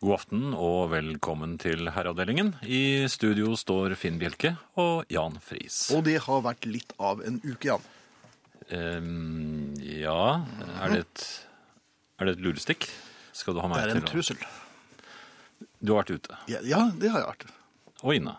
[0.00, 2.54] God aften og velkommen til Herreavdelingen.
[2.64, 5.90] I studio står Finn Bjelke og Jan Friis.
[5.92, 7.84] Og det har vært litt av en uke, Jan.
[8.70, 10.22] Um, ja,
[10.80, 11.26] er det, et,
[12.16, 12.88] er det et lurestikk?
[13.36, 13.90] Skal du ha meg til?
[13.90, 15.68] Det er en til trussel.
[15.84, 17.46] Du har vært ute Ja, ja, det har jeg vært.
[18.00, 18.38] og inne.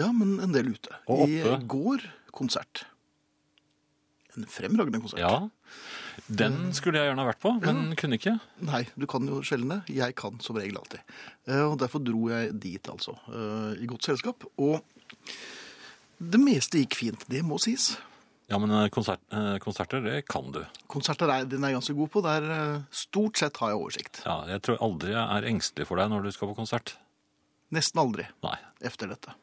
[0.00, 1.02] Ja, men en del ute.
[1.04, 1.52] Og oppe?
[1.52, 2.86] I går konsert.
[4.32, 5.20] En fremragende konsert.
[5.20, 5.50] Ja,
[6.28, 8.32] den skulle jeg gjerne ha vært på, men kunne ikke.
[8.66, 9.80] Nei, du kan jo sjelden det.
[9.94, 11.00] Jeg kan som regel alltid.
[11.46, 13.14] Eh, Og derfor dro jeg dit, altså.
[13.30, 14.44] eh, I godt selskap.
[14.58, 14.80] Og
[16.18, 17.96] det meste gikk fint, det må sies.
[18.50, 19.20] Ja, men eh, konsert,
[19.62, 20.60] konserter, det kan du.
[20.90, 22.22] Konserter er den er jeg ganske god på.
[22.26, 22.46] Der
[22.90, 24.22] stort sett har jeg oversikt.
[24.26, 26.96] Ja, jeg tror aldri jeg er engstelig for deg når du skal på konsert.
[27.74, 28.56] Nesten aldri Nei.
[28.86, 29.34] efter dette.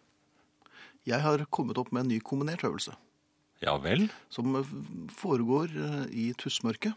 [1.08, 2.94] Jeg har kommet opp med en ny kombinert øvelse.
[3.64, 4.10] Ja vel?
[4.30, 4.76] som eh,
[5.16, 6.94] foregår eh, i tussmørket.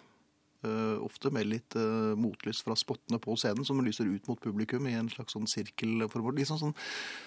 [0.66, 1.77] Eh, Ofte med litt
[2.19, 6.38] motlys fra spottene på scenen som lyser ut mot publikum i en slags sånn sirkelformål.
[6.41, 6.79] Litt sånn, sånn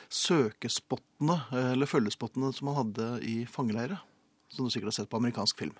[0.09, 1.37] søkespottene,
[1.71, 4.01] eller følgespottene som man hadde i fangeleire.
[4.49, 5.75] Som du sikkert har sett på amerikansk film.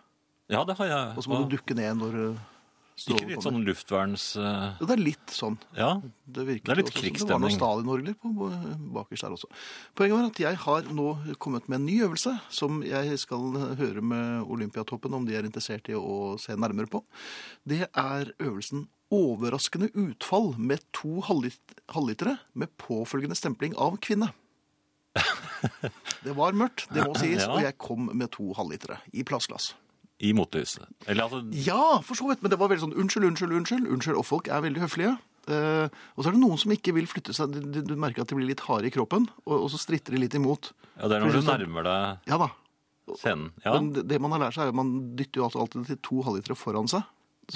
[0.49, 1.17] Ja, det har jeg.
[1.17, 2.19] Og så må du dukke ned når
[3.07, 4.25] Ikke litt sånn luftvern's...
[4.35, 5.55] eh, Jo, Det er litt sånn.
[5.77, 5.91] Ja,
[6.25, 8.31] Det, virket Det er litt også som Det var noe noen Stalin-orgler på
[8.97, 9.49] bakerst der også.
[9.95, 11.07] Poenget var at jeg har nå
[11.39, 15.87] kommet med en ny øvelse som jeg skal høre med Olympiatoppen om de er interessert
[15.89, 17.03] i å se nærmere på.
[17.63, 24.29] Det er øvelsen overraskende utfall med to halvlit- halvlitere med påfølgende stempling av kvinne.
[26.23, 29.73] Det var mørkt, det må sies, og jeg kom med to halvlitere i plastglass.
[30.19, 30.85] I motehuset.
[31.07, 34.17] Eller altså, Ja, for så vidt, men det var veldig sånn unnskyld, unnskyld, unnskyld, unnskyld,
[34.19, 35.13] og folk er veldig høflige.
[35.49, 38.21] Eh, og så er det noen som ikke vil flytte seg, du, du, du merker
[38.25, 40.73] at de blir litt harde i kroppen, og, og så stritter de litt imot.
[40.99, 42.49] ja, det er når du sånn- nærmer deg Ja da,
[43.17, 43.47] scenen.
[43.65, 46.01] Ja, men det, det man har lært seg er at man dytter jo alltid til
[46.05, 47.07] to halvlitere foran seg,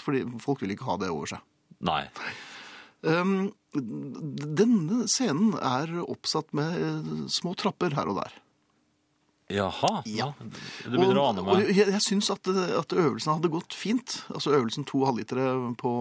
[0.02, 1.44] fordi folk vil ikke ha det over seg.
[1.86, 2.05] nei.
[3.03, 8.36] Um, denne scenen er oppsatt med eh, små trapper her og der.
[9.52, 10.30] Jaha, Ja.
[10.39, 11.67] du begynner å ane og meg.
[11.76, 14.23] jeg, jeg syns at, at øvelsen hadde gått fint.
[14.33, 15.92] Altså øvelsen to halvlitere på,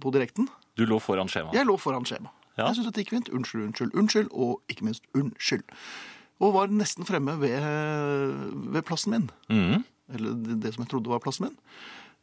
[0.00, 0.48] på direkten.
[0.78, 1.52] Du lå foran skjema.
[1.52, 2.30] Jeg lå foran skjema.
[2.56, 2.68] Ja.
[2.70, 3.28] Jeg syns det gikk fint.
[3.34, 5.62] Unnskyld, unnskyld, unnskyld, og ikke minst unnskyld.
[6.40, 7.58] Og var nesten fremme ved,
[8.74, 9.28] ved plassen min.
[9.50, 9.84] Mm.
[10.14, 11.56] Eller det, det som jeg trodde var plassen min.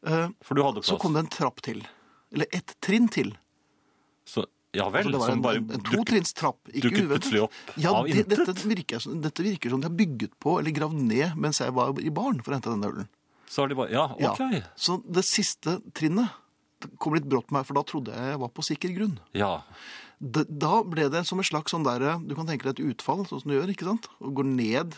[0.08, 1.84] Eh, For du hadde Så kom det en trapp til.
[2.34, 3.36] Eller et trinn til.
[4.28, 6.60] Så, ja vel, Altså, det var som en, bare en, en totrinnstrapp.
[6.72, 8.46] ikke dukket plutselig opp ja, av det, intet?
[8.46, 11.94] dette, virker, dette virker som de har bygget på eller gravd ned mens jeg var
[12.02, 13.12] i baren for å hente denne ølen.
[13.50, 14.34] Så de bare Ja, Ja.
[14.76, 16.30] Så det siste trinnet
[17.02, 19.16] kom litt brått på meg, for da trodde jeg jeg var på sikker grunn.
[19.34, 19.54] Ja.
[20.20, 23.24] Da, da ble det som et slags sånn der, du kan tenke deg et utfall,
[23.26, 24.08] sånn som du gjør, ikke sant?
[24.22, 24.98] Og går ned,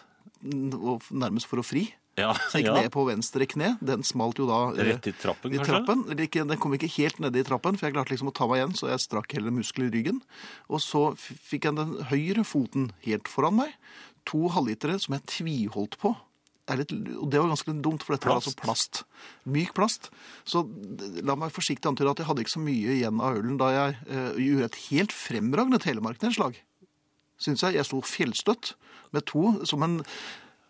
[0.78, 1.88] og nærmest for å fri.
[2.18, 2.34] Ja.
[2.52, 2.76] Så gikk ja.
[2.82, 6.06] ned på venstre kne, den smalt jo da eh, Rett i trappen, i trappen.
[6.10, 6.46] kanskje?
[6.50, 8.78] den kom ikke helt nede i trappen, for jeg klarte liksom å ta meg igjen,
[8.80, 10.22] så jeg strakk hele muskler i ryggen.
[10.68, 13.76] Og så fikk jeg den høyre foten helt foran meg.
[14.28, 16.16] To halvlitere som jeg tviholdt på.
[16.76, 19.06] Litt, og det var ganske dumt, for dette var altså plast.
[19.48, 20.10] Myk plast.
[20.44, 20.66] Så
[21.24, 23.94] la meg forsiktig antyde at jeg hadde ikke så mye igjen av ølen da jeg
[24.10, 26.60] uh, gjorde et helt fremragende telemarknedslag.
[27.40, 27.78] Syns jeg.
[27.78, 28.74] Jeg sto fjellstøtt
[29.16, 30.02] med to som en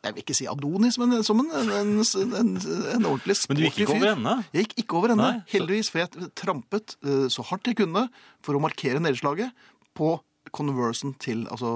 [0.05, 1.97] jeg vil ikke si Adonis, men som en, en, en,
[2.37, 2.51] en,
[2.93, 3.49] en ordentlig sporty fyr.
[3.49, 4.35] Men du gikk ikke over ende?
[4.53, 8.07] Jeg gikk ikke over ende, heldigvis, for jeg trampet eh, så hardt jeg kunne
[8.45, 10.15] for å markere nedslaget på
[10.55, 11.73] conversen til, altså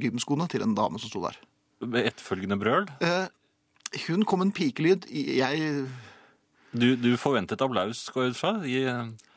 [0.00, 1.36] gymskoene til en dame som sto der.
[1.84, 2.88] Med ettfølgende brøl.
[3.04, 3.26] Eh,
[4.06, 5.04] hun kom en pikelyd.
[5.10, 5.86] Jeg,
[6.74, 8.50] Du, du forventet applaus, går jeg ut fra.
[8.66, 8.80] I,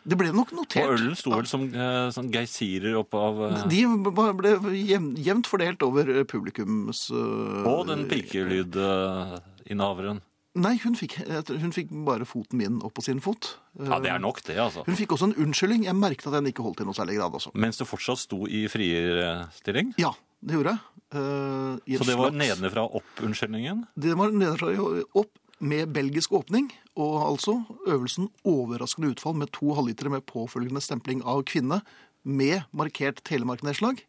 [0.07, 0.87] det ble nok notert.
[0.87, 3.67] og ølen sto vel som uh, sånn geysirer opp av uh...
[3.69, 7.03] De ble jevnt, fordelt over eh, publikums...
[7.13, 10.23] uh, Og den pikelydinnehaveren.
[10.57, 11.19] Nei, hun fikk,
[11.61, 13.51] hun fikk bare foten min opp på sin fot.
[13.77, 14.81] Ja, det er nok det, altså.
[14.87, 15.83] Hun fikk også en unnskyldning.
[15.85, 17.51] Jeg merket at den ikke holdt i noe særlig grad også.
[17.53, 19.91] Mens du fortsatt sto i frierstilling.
[20.01, 20.09] Ja,
[20.41, 20.81] det gjorde jeg.
[21.13, 23.85] Uh, Så det var slags- nedenfra opp-unnskyldningen?
[23.95, 24.73] Det var nedenfra
[25.21, 27.57] opp med belgisk åpning, og altså
[27.87, 31.81] øvelsen overraskende utfall med to halvlitere med påfølgende stempling av kvinne
[32.23, 34.01] med markert telemarknedslag,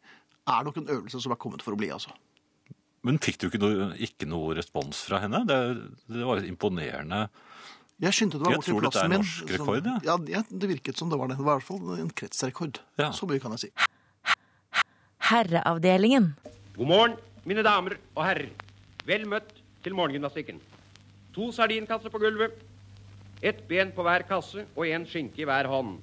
[0.49, 2.11] er nok en øvelse som er kommet for å bli, altså.
[3.07, 5.45] Men fikk du ikke noe, ikke noe respons fra henne?
[5.47, 5.59] Det,
[6.11, 7.29] det var imponerende.
[8.03, 9.23] Jeg skyndte meg Jeg bort til tror dette er plassen min.
[9.23, 11.37] norsk rekord, som- Ja, ja, det virket som det var det.
[11.39, 12.81] Det var i hvert fall en kretsrekord.
[12.99, 13.11] Ja.
[13.13, 13.71] Så mye kan jeg si.
[15.31, 16.35] Herreavdelingen.
[16.77, 18.51] God morgen, mine damer og herrer.
[19.07, 19.51] Vel møtt
[19.83, 20.61] til morgengymnastikken.
[21.39, 22.51] To sardinkasser på gulvet.
[23.47, 26.01] Ett ben på hver kasse og en skinke i hver hånd.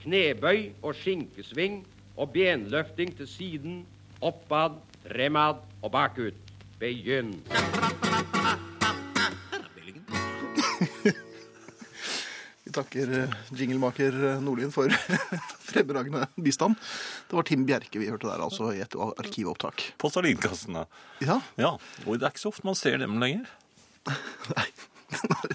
[0.00, 1.82] Knebøy og skinkesving
[2.16, 3.82] og benløfting til siden,
[4.24, 4.80] oppad,
[5.12, 6.40] remad og bakut.
[6.80, 7.36] Begynn.
[12.64, 14.88] Vi takker eh, jinglemaker eh, Nordlien for
[15.68, 16.80] fremragende bistand.
[17.28, 19.92] Det var Tim Bjerke vi hørte der, altså, i et arkivopptak.
[20.00, 20.88] På sardinkassene.
[21.20, 21.76] Ja, Ja,
[22.06, 23.44] og det er ikke så ofte man ser dem lenger.
[24.56, 24.68] nei,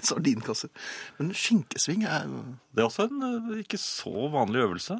[0.04, 0.70] sardinkasser.
[1.18, 4.98] Men skinkesving er Det er også en eh, ikke så vanlig øvelse.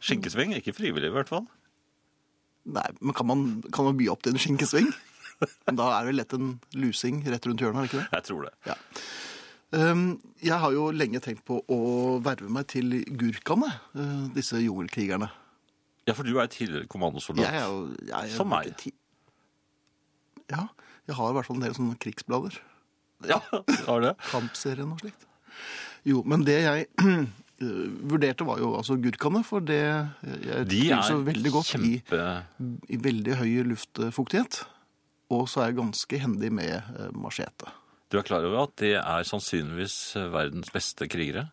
[0.00, 1.46] Skinkesving, ikke frivillig i hvert fall.
[2.68, 4.90] Nei, men kan man, kan man by opp til en skinkesving?
[5.68, 8.08] Men Da er det lett en lusing rett rundt hjørnet, er det ikke det?
[8.16, 8.54] Jeg tror det.
[8.66, 8.78] Ja.
[9.68, 10.06] Um,
[10.40, 11.78] jeg har jo lenge tenkt på å
[12.24, 15.28] verve meg til gurkene uh, disse jungelkrigerne.
[16.08, 17.44] Ja, for du er tidligere kommandosoldat.
[17.44, 17.82] Jeg er jo...
[18.08, 18.86] Jeg er Som meg.
[20.48, 20.64] Ja,
[21.08, 22.58] jeg har i hvert fall en del sånne krigsblader.
[23.26, 23.40] Ja,
[23.88, 24.14] har det.
[24.28, 25.24] Kampserien og slikt.
[26.06, 27.24] Jo, men det jeg uh,
[28.12, 32.22] vurderte var jo altså gurkane, for det jeg De er så veldig godt kjempe...
[32.88, 34.62] i veldig høy luftfuktighet.
[35.34, 37.72] Og så er jeg ganske hendig med uh, machete.
[38.08, 39.98] Du er klar over at de er sannsynligvis
[40.32, 41.48] verdens beste krigere?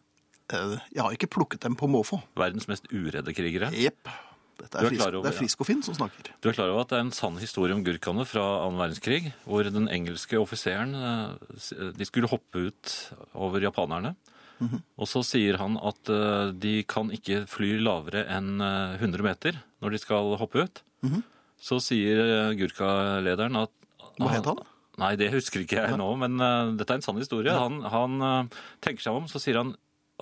[0.45, 2.19] Jeg har ikke plukket dem på måfå.
[2.37, 3.71] Verdens mest uredde krigere?
[3.73, 4.11] Jepp.
[4.55, 5.39] Dette er, frisk, over, det er ja.
[5.41, 6.29] Frisk og Finn som snakker.
[6.41, 9.33] Du er klar over at det er en sann historie om gurkane fra annen verdenskrig,
[9.43, 12.95] hvor den engelske offiseren eh, de skulle hoppe ut
[13.33, 14.15] over japanerne.
[14.63, 14.79] Mhm.
[15.03, 19.59] Og så sier han at eh, de kan ikke fly lavere enn eh, 100 meter
[19.83, 20.85] når de skal hoppe ut.
[21.05, 21.25] Mhm.
[21.65, 23.75] Så sier eh, gurkalederen at
[24.15, 24.63] Hva het han?
[25.01, 27.51] Nei, det husker ikke jeg nå, men uh, dette er en sann historie.
[27.51, 29.73] Han, han uh, tenker seg om, så sier han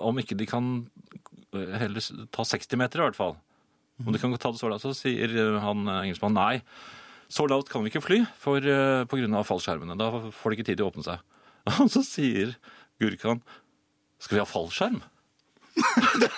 [0.02, 0.70] om ikke de kan
[1.54, 2.02] eh, heller
[2.34, 3.36] ta 60 meter i hvert fall.
[4.02, 6.62] Om de kan ta det så lavt, så sier eh, han eh, engelskmannen nei.
[7.30, 9.94] Så lavt kan vi ikke fly for, eh, på grunn av fallskjermene.
[10.00, 11.22] Da får de ikke tid til å åpne seg.
[11.84, 12.56] Og så sier
[13.00, 13.40] Gurkan
[14.22, 15.00] skal vi ha fallskjerm?
[16.22, 16.28] det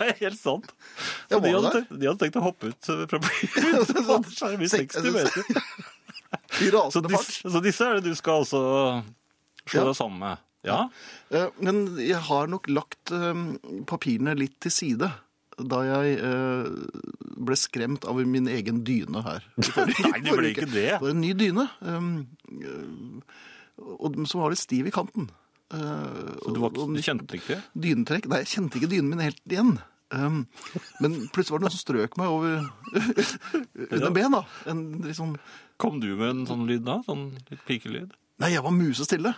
[0.00, 0.70] er helt sant.
[1.28, 5.10] Så de, hadde tenkt, de hadde tenkt å hoppe ut fra flyet fallskjerm i 60
[5.12, 5.60] meter.
[6.64, 8.60] I Så, disse, så disse er det du skal altså
[9.66, 9.84] slå Ja.
[9.90, 10.42] deg sammen med?
[10.66, 10.78] Ja.
[11.60, 13.12] Men jeg har nok lagt
[13.86, 15.10] papirene litt til side
[15.56, 16.66] da jeg eh,
[17.48, 19.44] ble skremt av min egen dyne her.
[19.72, 20.86] forrige- Nei, det ble ikke det.
[20.92, 21.66] Det var en ny dyne.
[21.80, 22.12] Um,
[22.60, 23.42] eh,
[23.96, 25.30] og som var litt stiv i kanten.
[25.72, 27.60] Eh, Så du, var, og- du kjente ikke?
[27.74, 28.28] dynetrekk.
[28.32, 29.76] Nei, jeg kjente ikke dynen min helt igjen.
[30.14, 30.44] Um,
[31.02, 32.60] men plutselig var det noen som strøk meg over
[33.90, 34.30] under ben.
[34.36, 34.44] da.
[34.70, 34.84] En,
[35.16, 35.34] sånn,
[35.82, 37.00] Kom du med en sånn lyd da?
[37.08, 38.12] Sånn litt pikelyd?
[38.38, 39.32] nei, jeg var musestille.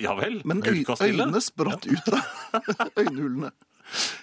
[0.00, 0.38] Ja vel?
[0.48, 2.22] Men øy, øynene spratt ut av
[3.02, 3.50] øynehulene.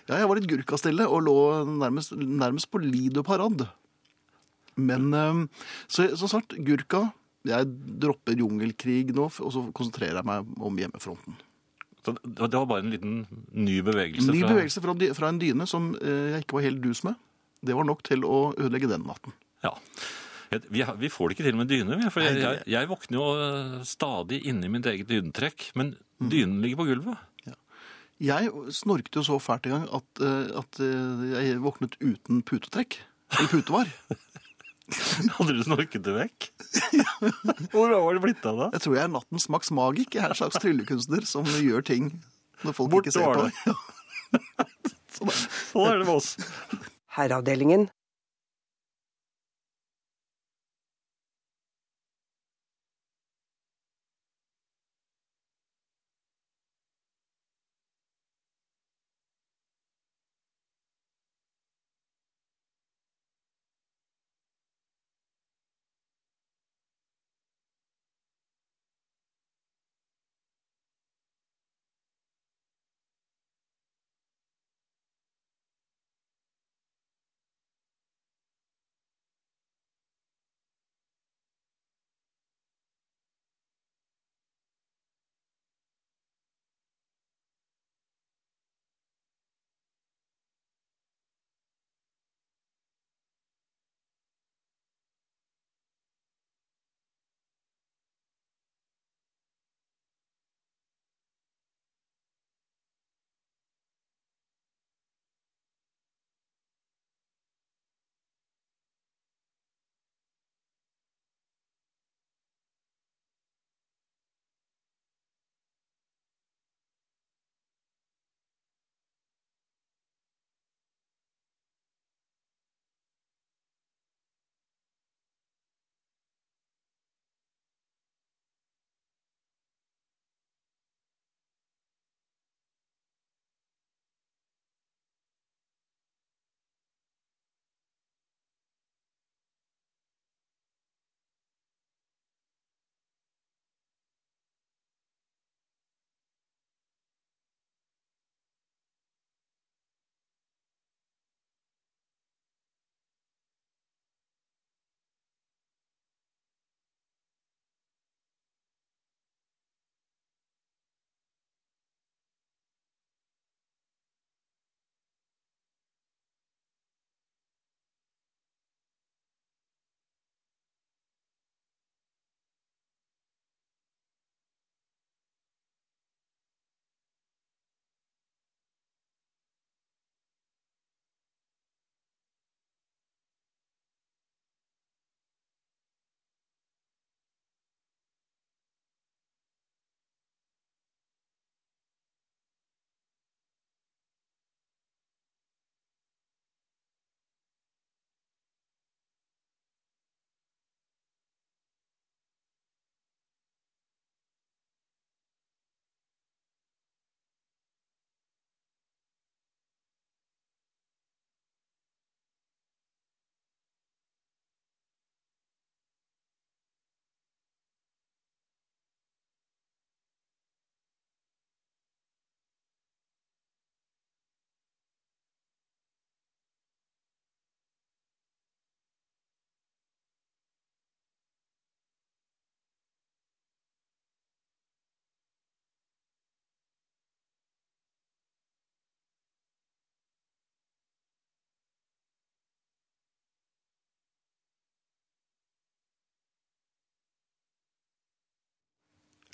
[0.10, 1.36] Ja, jeg var litt gurkastille og lå
[1.80, 3.68] nærmest, nærmest på Lido parad.
[4.80, 5.42] Men um,
[5.92, 7.10] så, som sagt, gurka
[7.48, 7.68] Jeg
[8.00, 11.38] dropper jungelkrig nå, og så konsentrerer jeg meg om hjemmefronten.
[12.06, 13.14] Så det var bare en liten
[13.56, 14.28] ny bevegelse?
[14.32, 17.16] Ny fra- bevegelse fra, fra en dyne som eh, jeg ikke var helt dus med.
[17.64, 19.34] Det var nok til å ødelegge den natten.
[19.66, 19.74] Ja.
[20.50, 21.98] Vi, vi får det ikke til med dyne.
[22.12, 25.72] For jeg, jeg, jeg våkner jo eh, stadig inni mitt eget dynetrekk.
[25.80, 26.28] Men Mm.
[26.34, 27.20] dynen ligger på gulvet.
[28.20, 33.00] Jeg snorket jo så fælt en gang at, eh, at eh, jeg våknet uten putetrekk.
[33.38, 33.92] Eller putevar.
[35.38, 36.50] Hadde du snorket det vekk?
[37.74, 38.68] Hvor var det blitt av da?
[38.76, 40.18] Jeg tror jeg er nattens Max Magik.
[40.18, 42.10] Jeg er en slags tryllekunstner som gjør ting
[42.66, 43.48] når folk Bort, ikke ser var på.
[43.48, 43.78] det.
[45.20, 46.34] Sånn er det med oss.
[47.16, 47.88] Herreavdelingen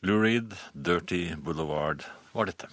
[0.06, 2.68] Lou Reed, Dirty Boulevard var dette.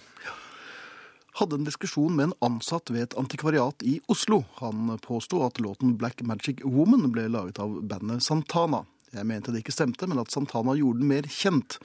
[1.39, 4.43] Hadde en diskusjon med en ansatt ved et antikvariat i Oslo.
[4.59, 8.83] Han påsto at låten Black Magic Woman ble laget av bandet Santana.
[9.15, 11.79] Jeg mente det ikke stemte, men at Santana gjorde den mer kjent.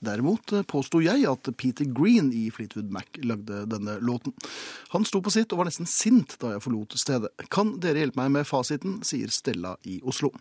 [0.00, 4.32] Derimot påsto jeg at Peter Green i Fleetwood Mac lagde denne låten.
[4.96, 7.28] Han sto på sitt og var nesten sint da jeg forlot stedet.
[7.52, 10.32] Kan dere hjelpe meg med fasiten, sier Stella i Oslo.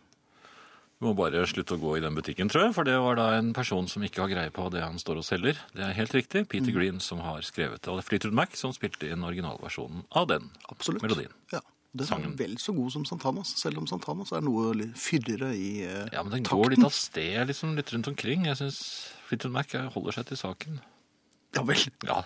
[1.03, 3.25] Du må bare slutte å gå i den butikken, tror jeg, for det var da
[3.35, 5.57] en person som ikke har greie på det han står og selger.
[5.75, 6.45] Det er helt riktig.
[6.47, 7.89] Peter Green som har skrevet det.
[7.91, 11.03] Og det er Fleetwood Mac som spilte inn originalversjonen av den Absolutt.
[11.03, 11.33] melodien.
[11.51, 11.59] Ja.
[11.91, 16.07] Den er vel så god som Santanas, selv om Santanas er noe fyrere i eh,
[16.15, 16.63] Ja, men den takten.
[16.63, 18.47] går litt av sted, liksom, litt rundt omkring.
[18.47, 18.79] Jeg syns
[19.27, 20.79] Fleetwood Mac holder seg til saken.
[21.59, 21.83] Ja vel.
[22.07, 22.21] Ja.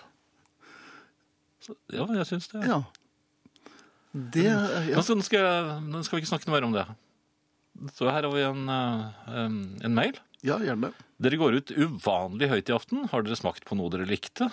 [1.66, 2.62] Så, ja, jeg syns det.
[2.70, 2.78] Ja.
[4.38, 5.02] Det ja.
[5.02, 5.50] Nå skal,
[5.82, 6.86] nå skal vi ikke snakke noe mer om det.
[7.94, 9.44] Så her har vi en, eh,
[9.84, 10.18] en, mail.
[10.42, 10.92] ja, gjerne.
[11.18, 13.08] Dere går ut uvanlig høyt i aften.
[13.12, 14.50] Har dere smakt på noe dere likte?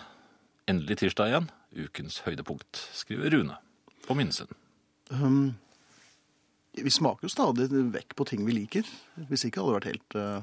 [0.69, 1.49] Endelig tirsdag igjen.
[1.75, 3.57] Ukens høydepunkt, skriver Rune
[4.07, 4.53] på Minnesund.
[5.09, 5.55] Um,
[6.75, 8.87] vi smaker jo stadig vekk på ting vi liker.
[9.29, 10.41] Hvis ikke hadde det vært helt uh,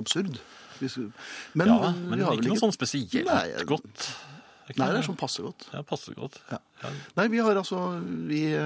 [0.00, 0.38] absurd.
[0.80, 0.98] Hvis,
[1.54, 4.12] men, Ja, men vi har ikke noe sånn spesielt Nei, jeg- godt.
[4.70, 5.66] Ikke Nei, det er sånn passe godt.
[5.74, 6.38] Ja, passer godt.
[6.50, 6.58] Ja.
[6.84, 6.90] Ja.
[7.18, 7.80] Nei, vi har altså
[8.30, 8.60] Vi eh,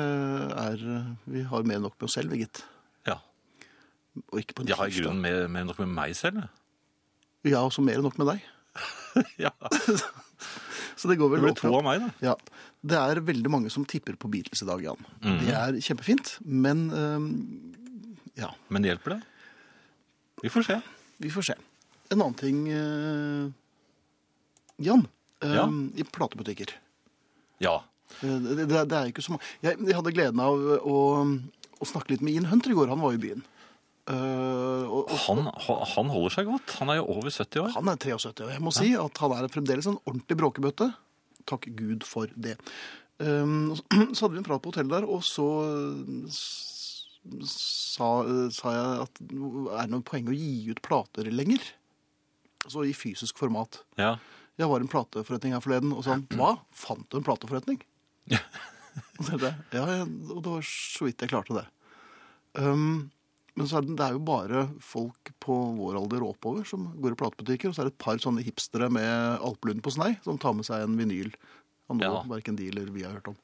[0.52, 0.82] er
[1.26, 2.60] Vi har mer enn nok med oss selv, vi, gitt.
[4.32, 5.04] Og ikke på en Jeg har i tirsdag.
[5.06, 6.46] grunnen mer, mer nok med meg selv.
[7.46, 8.44] Ja, også mer enn nok med deg.
[9.46, 9.50] Ja.
[10.96, 12.08] Så det går Det vel blir to av meg, da.
[12.24, 12.34] Ja.
[12.86, 15.00] Det er veldig mange som tipper på Beatles i dag, Jan.
[15.22, 15.38] Mhm.
[15.44, 19.22] Det er kjempefint, men eh, ja, Men hjelper det?
[20.44, 20.76] Vi får se.
[21.20, 21.56] vi får se.
[22.12, 23.52] En annen ting, eh,
[24.84, 25.06] Jan.
[25.42, 25.66] eh, Ja.
[25.96, 26.72] I platebutikker.
[27.60, 27.78] Ja.
[28.20, 29.44] Det, det, det er ikke så mange.
[29.64, 30.54] Jeg, jeg hadde gleden av
[30.84, 31.00] å,
[31.80, 32.88] å snakke litt med Ian Hunter i går.
[32.92, 33.42] Han var i byen.
[34.06, 35.48] Eh, og, og Han,
[35.96, 36.76] han holder seg godt.
[36.80, 37.72] Han er jo over 70 år.
[37.74, 40.92] han er 73, og jeg må si at han er fremdeles en ordentlig bråkebøtte.
[41.46, 42.56] Takk Gud for det.
[43.18, 43.74] Um,
[44.14, 45.48] så hadde vi en prat på hotellet der, og så
[47.42, 48.10] sa,
[48.54, 51.64] sa jeg at er det noe poeng å gi ut plater lenger?
[52.66, 53.80] Altså i fysisk format.
[53.98, 54.16] Ja.
[54.56, 56.56] Jeg var i en plateforretning her forleden, og sa han, hva?
[56.74, 57.82] Fant du en plateforretning?
[59.20, 61.64] Og det, ja, ja, og det var så vidt jeg klarte det.
[62.56, 63.10] Um,
[63.56, 66.88] men så er det, det er jo bare folk på vår alder og oppover som
[67.00, 70.14] går i platebutikker, og så er det et par sånne hipstere med alpelund på snei
[70.24, 71.32] som tar med seg en vinyl.
[71.88, 72.22] Av noe Ja.
[72.26, 73.36] verken de eller vi har hørt om.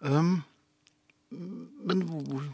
[0.00, 0.42] Um,
[1.32, 2.02] men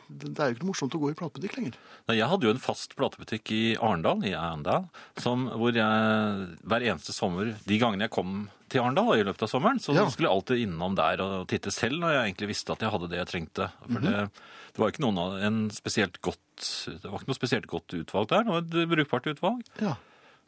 [0.08, 1.78] det er jo ikke noe morsomt å gå i platebutikk lenger.
[2.06, 4.86] Nei, Jeg hadde jo en fast platebutikk i Arendal, i Arendal,
[5.18, 9.50] som, hvor jeg hver eneste sommer, de gangene jeg kom til Arendal i løpet av
[9.50, 10.06] sommeren, så Ja.
[10.08, 13.08] skulle jeg alltid innom der og titte selv når jeg egentlig visste at jeg hadde
[13.10, 13.70] det jeg trengte.
[13.90, 14.30] For det,
[14.78, 16.44] det var ikke noen en spesielt godt,
[16.86, 19.64] det var ikke noe spesielt godt utvalg der, det var et brukbart utvalg.
[19.82, 19.96] Ja.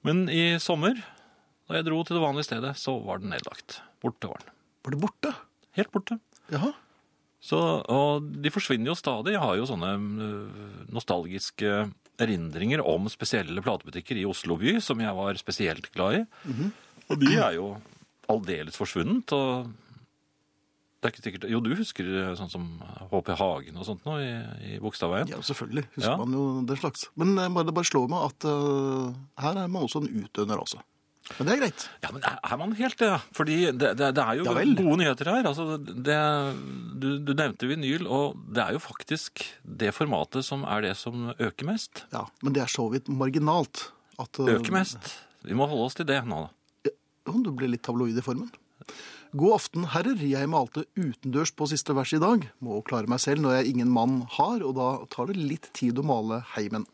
[0.07, 1.01] Men i sommer,
[1.67, 3.81] da jeg dro til det vanlige stedet, så var den nedlagt.
[3.99, 4.55] Borte var den.
[4.87, 5.33] Var det borte?
[5.81, 6.21] Helt borte.
[6.55, 6.71] Jaha.
[7.43, 7.59] Så,
[7.91, 9.35] og de forsvinner jo stadig.
[9.35, 11.75] Jeg har jo sånne øh, nostalgiske
[12.21, 16.25] erindringer om spesielle platebutikker i Oslo by, som jeg var spesielt glad i.
[17.11, 17.73] Og de er jo
[18.31, 19.33] aldeles forsvunnet.
[19.35, 19.73] Og
[21.01, 22.65] det er ikke sikkert Jo, du husker sånn som
[23.11, 24.31] HP Hagen og sånt nå i,
[24.69, 25.31] i Bogstadveien?
[25.33, 25.87] Ja, selvfølgelig.
[25.97, 26.17] Husker Ja.
[26.21, 27.07] man jo den slags.
[27.17, 30.61] Men eh, bare, det bare slår meg at uh, her er man også en utønder
[30.61, 30.83] også.
[31.39, 31.83] Men det er greit.
[32.03, 33.11] Ja, men er man helt det?
[33.37, 35.47] Fordi det, det, det er jo Ja gode nyheter her.
[35.47, 36.19] Altså, det,
[37.01, 41.29] du, du nevnte vinyl, og det er jo faktisk det formatet som er det som
[41.37, 42.05] øker mest.
[42.13, 43.89] Ja, Men det er så vidt marginalt.
[44.19, 45.15] At, eh, Øker mest.
[45.47, 46.43] Vi må holde oss til det nå.
[46.49, 46.91] da.
[47.31, 48.51] Ja, du ble litt tabloid i formen.
[49.31, 50.19] God aften, herrer.
[50.27, 52.49] Jeg malte utendørs på siste vers i dag.
[52.65, 56.01] Må klare meg selv når jeg ingen mann har, og da tar det litt tid
[56.03, 56.89] å male heimen.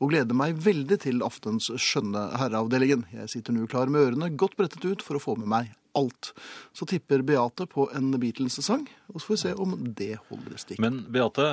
[0.00, 3.04] Og gleder meg veldig til aftens skjønne herreavdelingen.
[3.12, 6.30] Jeg sitter nå klar med ørene godt brettet ut for å få med meg alt.
[6.72, 10.80] Så tipper Beate på en Beatles-sang, og så får vi se om det holder stikk.
[10.80, 11.50] Men Beate,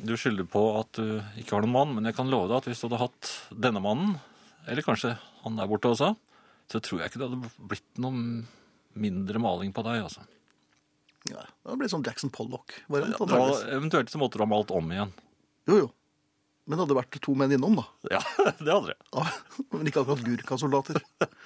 [0.00, 2.70] du skylder på at du ikke har noen mann, men jeg kan love deg at
[2.70, 4.16] hvis du hadde hatt denne mannen,
[4.64, 6.14] eller kanskje han der borte også,
[6.72, 8.48] så tror jeg ikke det hadde blitt noe
[9.00, 10.02] mindre maling på deg.
[10.06, 10.24] altså.
[11.28, 13.18] Ja, det blir sånn Jackson Pollock-variant.
[13.20, 13.64] Antageligvis.
[13.74, 15.10] eventuelt så måtte du ha malt om igjen.
[15.68, 15.88] Jo, jo.
[16.68, 17.84] Men det hadde vært to menn innom, da.
[18.18, 18.22] Ja,
[18.60, 18.96] det hadde det.
[19.16, 19.26] Ja,
[19.72, 21.02] men ikke akkurat Gurka-soldater.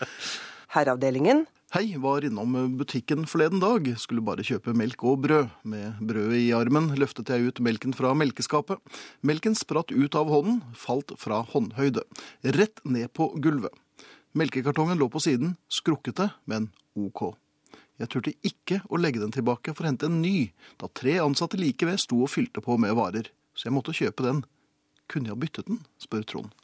[0.75, 1.44] Herreavdelingen.
[1.73, 3.87] Hei, var innom butikken forleden dag.
[4.00, 5.49] Skulle bare kjøpe melk og brød.
[5.68, 8.80] Med brødet i armen løftet jeg ut melken fra melkeskapet.
[9.25, 12.04] Melken spratt ut av hånden, falt fra håndhøyde.
[12.59, 13.73] Rett ned på gulvet.
[14.39, 17.35] Melkekartongen lå på siden, skrukkete, men ok.
[18.01, 21.61] Jeg turte ikke å legge den tilbake for å hente en ny, da tre ansatte
[21.61, 23.29] like ved sto og fylte på med varer.
[23.55, 24.43] Så jeg måtte kjøpe den.
[25.12, 25.83] Kunne jeg ha byttet den?
[26.01, 26.55] spør Trond.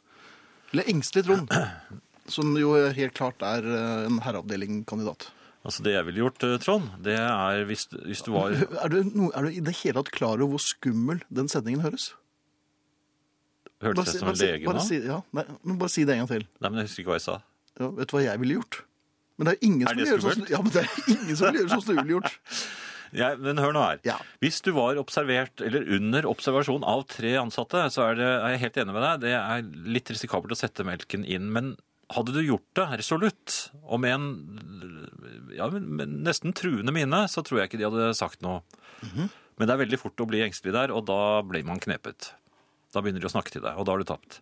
[0.73, 1.53] Eller engstelig Trond.
[2.33, 5.29] som jo helt klart er eh, en herreavdeling-kandidat.
[5.65, 9.01] Altså Det jeg ville gjort, eh, Trond, det er hvis, hvis du var Er du,
[9.13, 12.13] no, er du i det hele tatt klar over hvor skummel den setningen høres?
[13.83, 14.81] Hørtes jeg som en lege nå?
[14.83, 16.49] si, ja, nei, men bare si det en gang til.
[16.59, 17.37] Nei, men jeg husker ikke hva jeg sa.
[17.79, 18.83] Ja, vet du hva jeg ville gjort?
[19.39, 21.61] Men det er ingen som vil gjøre sånn ja, men det er ingen som vil
[21.61, 22.37] gjøre sånn du ville gjort.
[23.15, 24.01] Ja, men hør nå her.
[24.05, 24.19] Ja.
[24.37, 28.61] Hvis du var observert, eller under observasjon av tre ansatte, så er, det, er jeg
[28.67, 29.23] helt enig med deg.
[29.23, 29.63] Det er
[29.95, 31.47] litt risikabelt å sette melken inn.
[31.55, 31.71] Men
[32.13, 34.27] hadde du gjort det resolutt, og med en
[35.57, 38.61] ja, nesten truende mine, så tror jeg ikke de hadde sagt noe.
[39.01, 42.31] Men det er veldig fort å bli engstelig der, og da blir man knepet.
[42.93, 44.39] Da begynner de å snakke til deg, og da har du tapt.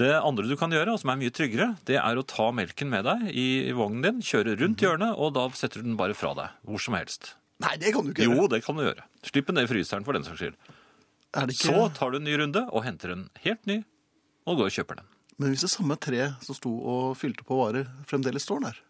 [0.00, 2.90] Det andre du kan gjøre, og som er mye tryggere, det er å ta melken
[2.90, 6.16] med deg i, i vognen din, kjøre rundt hjørnet, og da setter du den bare
[6.18, 7.36] fra deg, hvor som helst.
[7.62, 9.04] Nei, det kan du ikke Jo, det kan du gjøre.
[9.22, 10.56] Slipp den ned i fryseren for den saks skyld.
[11.34, 11.70] Det ikke...
[11.70, 13.84] Så tar du en ny runde og henter en helt ny,
[14.50, 15.12] og går og kjøper den.
[15.38, 18.82] Men hvis det samme tre som sto og fylte på varer, fremdeles står der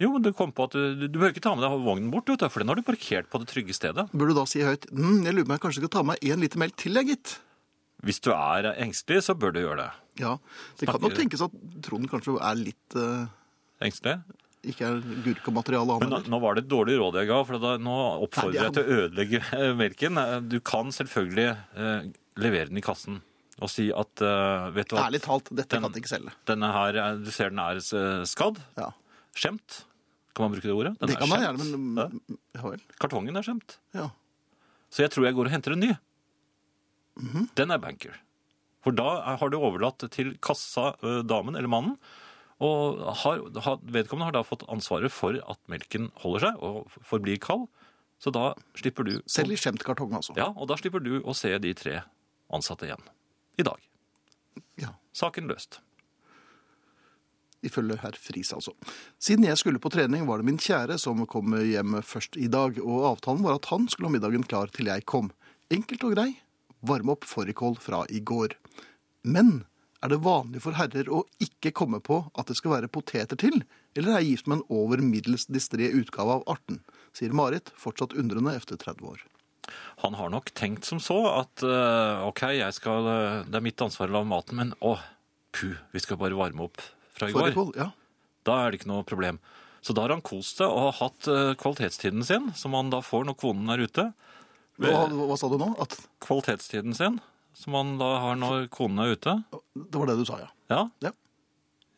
[0.00, 2.28] Jo, men du kom på at du, du, behøver ikke ta med deg vognen bort,
[2.28, 4.08] du, for den har du parkert på det trygge stedet.
[4.16, 6.24] Bør du da si høyt mm, jeg lurer på om jeg kanskje skal ta med
[6.24, 7.36] én liter melk til, jeg, gitt?
[8.04, 9.90] Hvis du er engstelig, så bør du gjøre det.
[10.22, 10.36] Ja,
[10.78, 13.26] Det kan nok tenkes at Trond kanskje er litt uh,
[13.82, 14.18] Engstelig?
[14.64, 16.28] Ikke er gurkemateriale, han heller.
[16.32, 18.84] nå var det et dårlig råd jeg ga, for da, nå oppfordrer Nei, jeg til
[18.84, 20.20] å ødelegge eh, melken.
[20.22, 22.06] Eh, Du kan selvfølgelig uh,
[22.40, 23.18] levere den i kassen
[23.62, 26.32] og si at uh, vet du hva, Ærlig talt, dette Den- kan jeg ikke selge.
[26.48, 27.82] denne her, du ser den er
[28.26, 28.88] skadd, Ja,
[29.36, 29.82] skjemt.
[30.34, 30.94] Kan man bruke det ordet?
[30.98, 32.00] Den Det er kan man gjerne, men
[32.56, 32.72] ja.
[32.98, 33.76] Kartongen er skjemt.
[33.94, 34.08] Ja.
[34.90, 35.92] Så jeg tror jeg går og henter en ny.
[37.20, 37.48] Mhm.
[37.54, 38.20] Den er banker.
[38.84, 40.92] For da har du overlatt til kassa
[41.24, 41.96] damen eller mannen,
[42.62, 43.40] og har,
[43.82, 47.66] vedkommende har da fått ansvaret for at melken holder seg og forblir kald.
[48.22, 50.36] Så da slipper du Selv i skjemt kartong, altså.
[50.38, 52.02] Ja, og da slipper du å se de tre
[52.54, 53.02] ansatte igjen.
[53.58, 53.80] I dag.
[54.80, 54.94] Ja.
[55.16, 55.80] Saken løst.
[57.64, 58.74] Ifølge herr Friis, altså.
[59.18, 62.78] Siden jeg skulle på trening, var det min kjære som kom hjem først i dag,
[62.84, 65.32] og avtalen var at han skulle ha middagen klar til jeg kom.
[65.72, 66.30] Enkelt og grei.
[66.84, 68.56] Varme opp fårikål fra i går.
[69.24, 69.64] Men
[70.04, 73.62] er det vanlig for herrer å ikke komme på at det skal være poteter til,
[73.96, 76.82] eller er gift med en over middels distré utgave av arten?
[77.16, 79.22] Sier Marit, fortsatt undrende efter 30 år.
[80.04, 81.72] Han har nok tenkt som så at ø,
[82.28, 83.18] ok, jeg skal, ø,
[83.48, 84.98] det er mitt ansvar å lage maten, men å,
[85.56, 86.82] puh, vi skal bare varme opp
[87.16, 87.54] fra i går.
[87.78, 87.88] Ja.
[88.44, 89.40] Da er det ikke noe problem.
[89.84, 93.26] Så da har han kost seg og hatt eh, kvalitetstiden sin, som han da får
[93.28, 94.10] når konen er ute.
[94.82, 95.68] Hva, hva sa du nå?
[95.82, 97.20] At Kvalitetstiden sin,
[97.54, 99.36] som han da har når konen er ute.
[99.74, 100.48] det var det du sa, ja.
[100.72, 100.80] Ja.
[101.04, 101.12] Ja.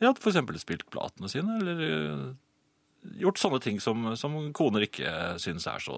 [0.03, 2.27] Ja, for eksempel spilt platene sine, eller eh,
[3.23, 5.09] gjort sånne ting som, som koner ikke
[5.41, 5.97] syns er så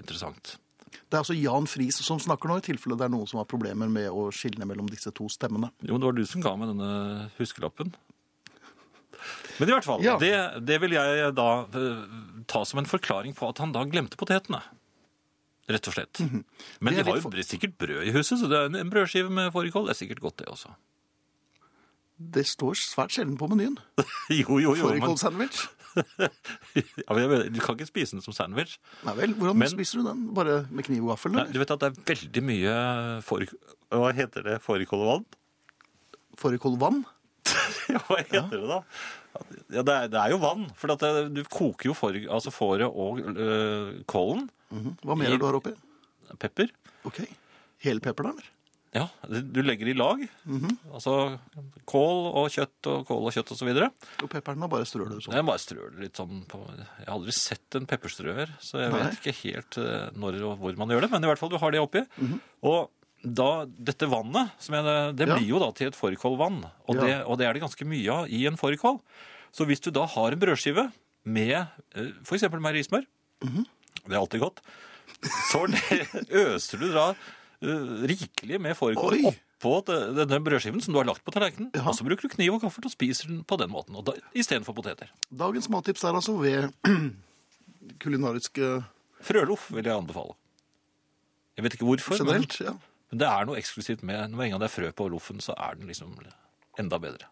[0.00, 0.54] interessant.
[0.88, 3.48] Det er altså Jan Friis som snakker nå, i tilfelle det er noen som har
[3.50, 5.68] problemer med å skille mellom disse to stemmene.
[5.84, 7.92] Jo, men det var du som ga meg denne huskelappen.
[9.58, 10.16] Men i hvert fall, Ja.
[10.22, 10.32] det,
[10.64, 12.02] det vil jeg da eh,
[12.48, 14.62] ta som en forklaring på at han da glemte potetene.
[15.68, 16.20] Rett og slett.
[16.20, 16.44] Men -hmm.
[16.80, 19.30] Men de har jo for- sikkert brød i huset, så det er en- en brødskive
[19.30, 19.88] med fårikål.
[19.90, 20.68] Er sikkert godt, det også.
[22.18, 23.76] Det står svært sjelden på menyen.
[24.30, 24.88] Jo, jo, jo.
[24.88, 25.68] Fårikålsandwich.
[25.96, 27.14] ja,
[27.48, 28.78] du kan ikke spise den som sandwich.
[29.04, 30.34] Nei vel, hvordan Men- spiser du den?
[30.34, 31.32] Bare med kniv og gaffel?
[31.52, 33.58] Du vet at det er veldig mye fårikål...
[33.90, 34.60] Hva heter det?
[34.62, 35.24] Fårikål og vann?
[36.38, 37.04] Fårikålvann?
[37.88, 38.82] Ja, hva heter det da?
[39.72, 40.66] Ja, det er, det er jo vann.
[40.78, 44.46] For det, du koker jo får, altså fåret og øh, kålen.
[44.74, 44.94] Mhm.
[45.04, 45.74] Hva mer I- er du har oppi?
[46.38, 46.70] Pepper.
[47.08, 47.22] Ok.
[47.84, 48.54] Hele pepperen, eller?
[48.96, 50.22] Ja, du legger i lag.
[50.96, 51.12] Altså
[51.88, 53.90] kål og kjøtt og kål og kjøtt og så videre.
[54.24, 55.36] Og pepperen da bare strør du sånn.
[55.36, 58.92] Jeg bare strør det litt sånn på Jeg har aldri sett en pepperstrøer, så jeg
[58.94, 59.02] Nei.
[59.04, 61.10] vet ikke helt eh, når og hvor man gjør det.
[61.12, 62.02] Men i hvert fall, du har det oppi.
[62.64, 62.88] Og
[63.22, 66.60] da, dette vannet, som jeg, det blir jo da til et fårikålvann.
[66.86, 67.00] Og, Ja.
[67.00, 69.00] det, og det er det ganske mye av i en fårikål.
[69.52, 70.90] Så hvis du da har en brødskive
[71.24, 72.28] med f.eks.
[72.28, 73.64] for eksempel -hmm.
[74.06, 74.60] det er alltid godt,
[75.50, 75.66] så
[76.30, 77.14] øser du da
[77.62, 79.72] eh, rikelig med fårikål oppå
[80.14, 81.70] denne brødskiven som du har lagt på tallerkenen.
[81.74, 81.88] Ja.
[81.88, 84.72] Og så bruker du kniv og gaffel og spiser den på den måten, da, istedenfor
[84.72, 85.10] poteter.
[85.30, 86.70] Dagens mattips er altså ved
[88.02, 88.84] kulinariske
[89.20, 90.36] Frøloff vil jeg anbefale.
[91.56, 92.44] Jeg vet ikke hvorfor, men.
[92.62, 92.76] Ja.
[93.10, 95.56] Men det er noe eksklusivt med Når en gang det er frø på loffen, så
[95.56, 96.14] er den liksom
[96.78, 97.30] enda bedre.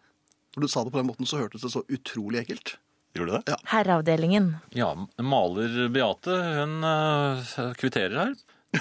[0.57, 2.77] Når du sa det på den måten, så hørtes det så utrolig ekkelt.
[3.15, 3.53] Gjorde du det?
[3.53, 3.57] Ja.
[3.71, 4.51] Herreavdelingen.
[4.77, 4.89] Ja,
[5.21, 8.33] maler Beate, hun øh, kvitterer her.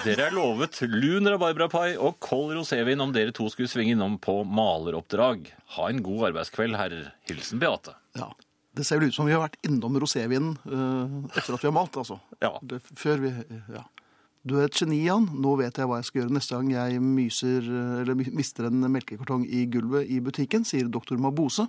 [0.02, 4.40] Dere er lovet lun rabarbrapai og kold rosévin om dere to skulle svinge innom på
[4.44, 5.46] maleroppdrag.
[5.76, 6.96] Ha en god arbeidskveld, herr.
[7.28, 7.94] Hilsen Beate.
[8.18, 8.32] Ja.
[8.76, 11.76] Det ser vel ut som vi har vært innom rosévinen uh, etter at vi har
[11.76, 12.18] malt, altså.
[12.42, 12.56] Ja.
[12.60, 13.32] Det, før vi
[13.72, 13.86] Ja.
[14.46, 15.26] Du er et geni, Jan.
[15.42, 18.84] Nå vet jeg hva jeg skal gjøre neste gang jeg myser, eh, eller mister en
[18.94, 21.66] melkekartong i gulvet i butikken, sier doktor Mabose.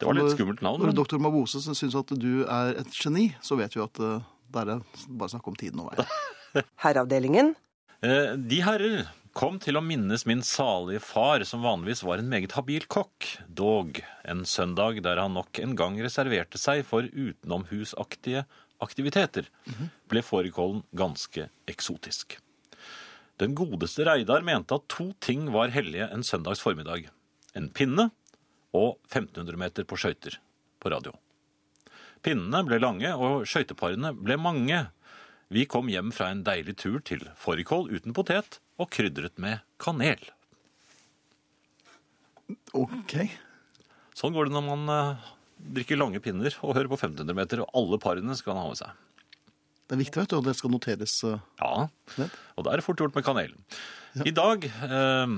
[0.00, 0.80] Det var litt skummelt navn.
[0.80, 4.24] Når men- doktor Mabose syns at du er et geni, så vet vi at eh,
[4.52, 6.08] det er det bare snakk om tiden og veien.
[6.84, 7.54] Herreavdelingen.
[8.02, 12.52] Eh, De herrer kom til å minnes min salige far, som vanligvis var en meget
[12.52, 18.44] habil kokk, dog en søndag der han nok en gang reserverte seg for utenomhusaktige
[18.84, 19.48] aktiviteter,
[20.10, 22.38] ble fårikålen ganske eksotisk.
[23.40, 27.08] Den godeste Reidar mente at to ting var hellige en søndags formiddag.
[27.58, 28.10] En pinne
[28.72, 30.38] og 1500 meter på skøyter
[30.82, 31.14] på radio.
[32.22, 34.84] Pinnene ble lange, og skøyteparene ble mange.
[35.52, 40.22] Vi kom hjem fra en deilig tur til fårikål uten potet og krydret med kanel.
[42.76, 43.16] Ok.
[44.16, 44.92] Sånn går det når man
[45.62, 48.80] drikker lange pinner og hører på 1500 meter, og alle parene skal han ha med
[48.82, 49.00] seg.
[49.88, 51.16] Det er viktig, vet du, og det skal noteres.
[51.28, 51.88] eh, Ja,
[52.56, 53.52] og da er det fort gjort med kanel.
[54.24, 55.34] I dag eh,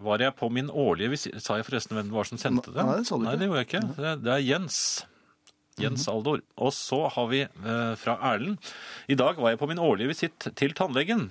[0.00, 1.38] var jeg på min årlige visitt.
[1.44, 2.84] Sa jeg forresten hvem det var som sendte det?
[2.84, 3.82] Nei, det sa du Nei, det gjorde jeg ikke.
[3.96, 4.78] Det, det er Jens.
[5.80, 6.42] Jens Aldor.
[6.60, 8.58] Og så har vi eh, fra Erlend.
[9.08, 11.30] I dag var jeg på min årlige visitt til tannlegen.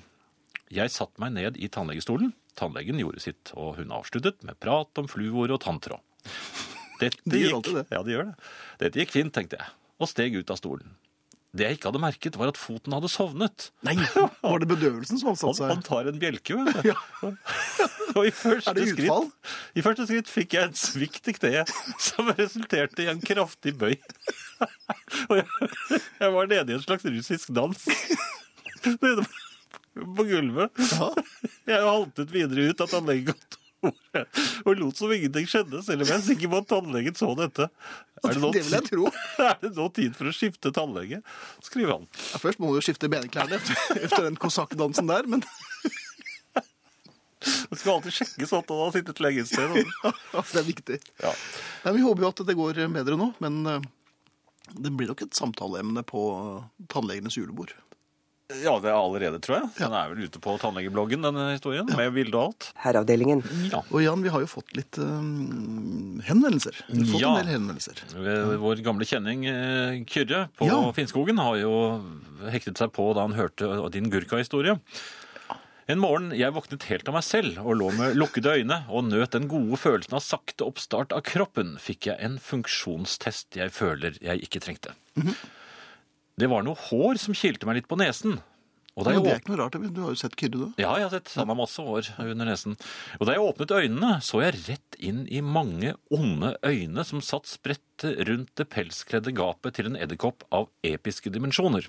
[0.73, 2.33] Jeg satte meg ned i tannlegestolen.
[2.57, 6.01] Tannlegen gjorde sitt, og hun avsluttet med prat om fluor og tanntråd.
[6.99, 7.85] Dette De gikk, det.
[7.93, 8.49] Ja, de gjør det.
[8.81, 10.97] Dette gikk fint, tenkte jeg, og steg ut av stolen.
[11.49, 13.69] Det jeg ikke hadde merket, var at foten hadde sovnet.
[13.87, 13.95] Nei,
[14.45, 15.71] var det bedøvelsen som hadde satt seg?
[15.71, 16.91] han tar en bjelke, vet du.
[18.17, 21.73] Og i første, skritt, I første skritt fikk jeg en svikt i kneet
[22.09, 23.95] som resulterte i en kraftig bøy.
[25.29, 27.85] Og jeg, jeg var nede i en slags russisk dans.
[29.99, 30.83] På gulvet.
[31.69, 33.59] Jeg haltet videre ut av tannlegekontoret
[34.65, 37.69] og lot som ingenting skjedde, selv om jeg er sikker på at tannlegen så dette.
[38.19, 39.11] Er det, nå, Det vil jeg tro.
[39.45, 41.21] er det nå tid for å skifte tannlege?
[41.63, 42.07] skriver han.
[42.33, 45.45] Ja, først må du jo skifte benklærne efter, efter den kosakkdansen der, men
[47.39, 49.77] Det skal alltid sjekkes at han har sittet lenge et sted.
[50.03, 50.11] ja,
[50.41, 50.97] det er viktig.
[51.23, 51.31] Ja.
[51.85, 53.87] Nei, vi håper jo at det går bedre nå, men eh,
[54.75, 57.71] det blir nok et samtaleemne på eh, tannlegenes julebord.
[58.49, 59.67] Ja, det er allerede, tror jeg.
[59.77, 62.69] Den er vel ute på tannlegebloggen, denne historien, med bilde og alt.
[62.81, 63.43] Herreavdelingen.
[63.69, 63.83] Ja.
[63.93, 66.79] Og Jan, vi har jo fått litt um, henvendelser.
[66.89, 67.29] Vi har fått Ja.
[67.35, 68.01] en del henvendelser.
[68.63, 70.79] Vår gamle kjenning eh, Kyrre på Ja.
[70.97, 71.73] Finnskogen har jo
[72.49, 74.79] hektet seg på da han hørte din Gurka-historie.
[75.89, 79.31] En morgen jeg våknet helt av meg selv og lå med lukkede øyne og nøt
[79.37, 84.41] den gode følelsen av sakte oppstart av kroppen, fikk jeg en funksjonstest jeg føler jeg
[84.45, 84.97] ikke trengte.
[85.17, 85.37] Mhm.
[86.39, 88.39] Det var noe hår som kilte meg litt på nesen.
[88.99, 90.79] Og da Men det er ikke noe rart, du har jo sett Kyrre, du.
[90.81, 92.75] Ja, jeg har sett han har masse hår under nesen.
[93.19, 97.47] Og da jeg åpnet øynene, så jeg rett inn i mange onde øyne som satt
[97.47, 101.87] spredt rundt det pelskledde gapet til en edderkopp av episke dimensjoner.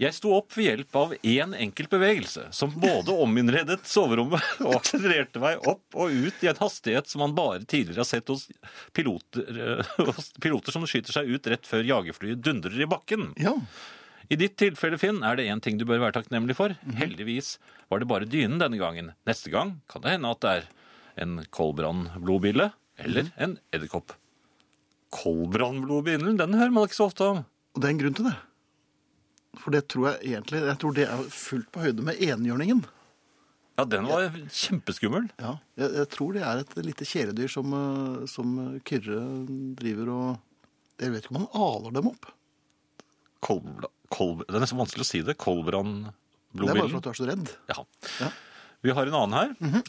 [0.00, 5.42] Jeg sto opp ved hjelp av én enkelt bevegelse, som både ominnredet soverommet og akselererte
[5.42, 8.46] meg opp og ut i en hastighet som man bare tidligere har sett hos
[8.96, 13.34] piloter, hos piloter som skyter seg ut rett før jagerflyet dundrer i bakken.
[13.36, 13.52] Ja.
[14.32, 16.72] I ditt tilfelle, Finn, er det én ting du bør være takknemlig for.
[16.96, 17.58] Heldigvis
[17.92, 19.12] var det bare dynen denne gangen.
[19.28, 20.68] Neste gang kan det hende at det er
[21.20, 22.70] en koldbrannblodbille
[23.04, 24.14] eller en edderkopp.
[25.12, 27.48] Koldbrannblodbillen, den hører man ikke så ofte om.
[27.74, 28.38] Og det er en grunn til det.
[29.58, 32.84] For det tror jeg egentlig Jeg tror det er fullt på høyde med enhjørningen.
[33.80, 35.30] Ja, den var kjempeskummel.
[35.40, 38.54] Ja, jeg, jeg tror det er et lite kjæledyr som, eh, som
[38.86, 39.20] Kyrre
[39.80, 42.28] driver og Jeg vet ikke om han aler dem opp.
[43.40, 45.38] Kolbra, kolb, det er nesten vanskelig å si det.
[45.40, 47.52] Det er bare for at du er så redd.
[47.70, 47.78] Ja.
[48.20, 48.28] Ja.
[48.84, 49.82] Vi har en annen her.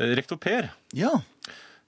[0.00, 1.12] Eh, Rektor Per, Ja,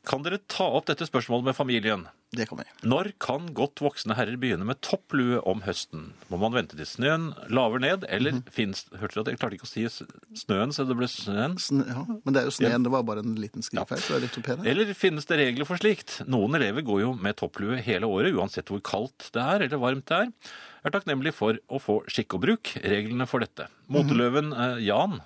[0.06, 2.06] kan dere ta opp dette spørsmålet med familien?
[2.36, 2.64] det kan vi.
[2.88, 6.08] Når kan godt voksne herrer begynne med topplue om høsten?
[6.32, 8.50] Må man vente til snøen laver ned, eller mm -hmm.
[8.50, 9.86] fins Hørte du at jeg klarte ikke å si
[10.34, 11.58] snøen, så det ble snøen?
[11.58, 12.04] Sn ja.
[12.24, 12.82] Men det er jo sneen.
[12.82, 14.00] Det var bare en liten skrivefeil.
[14.00, 14.66] Så er det rektor Per her.
[14.66, 16.26] Eller finnes det regler for slikt?
[16.26, 20.06] Noen elever går jo med topplue hele året, uansett hvor kaldt det er eller varmt
[20.06, 20.24] det er.
[20.24, 22.76] Jeg Er takknemlig for å få skikk og bruk.
[22.82, 23.68] Reglene for dette.
[23.88, 25.20] Moteløven eh, Jan,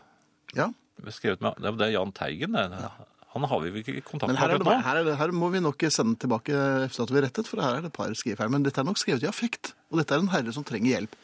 [0.55, 0.73] Ja.
[1.09, 2.91] skrevet med, det er Jan Teigen, det.
[3.39, 4.77] Han har vi vel ikke kontakt med akkurat nå.
[4.85, 6.55] her, er det, her må vi nok sende tilbake
[6.89, 8.51] efter at vi rettet, for her er det et par skrivefeil.
[8.51, 9.73] Men dette er nok skrevet i affekt.
[9.93, 11.15] Og dette er en herre som trenger hjelp.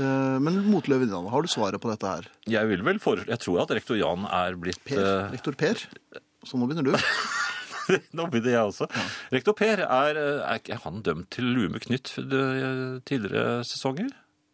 [0.00, 2.28] Eh, Men Motløven, Jan, har du svaret på dette her?
[2.48, 5.76] Jeg vil vel foreslå Jeg tror at rektor Jan er blitt Per, eh, rektor Per.
[6.42, 6.96] Så nå begynner du.
[8.16, 8.86] Nå begynner jeg også.
[9.34, 14.08] Rektor Per, er, er ikke han dømt til lue med knytt eh, tidligere sesonger?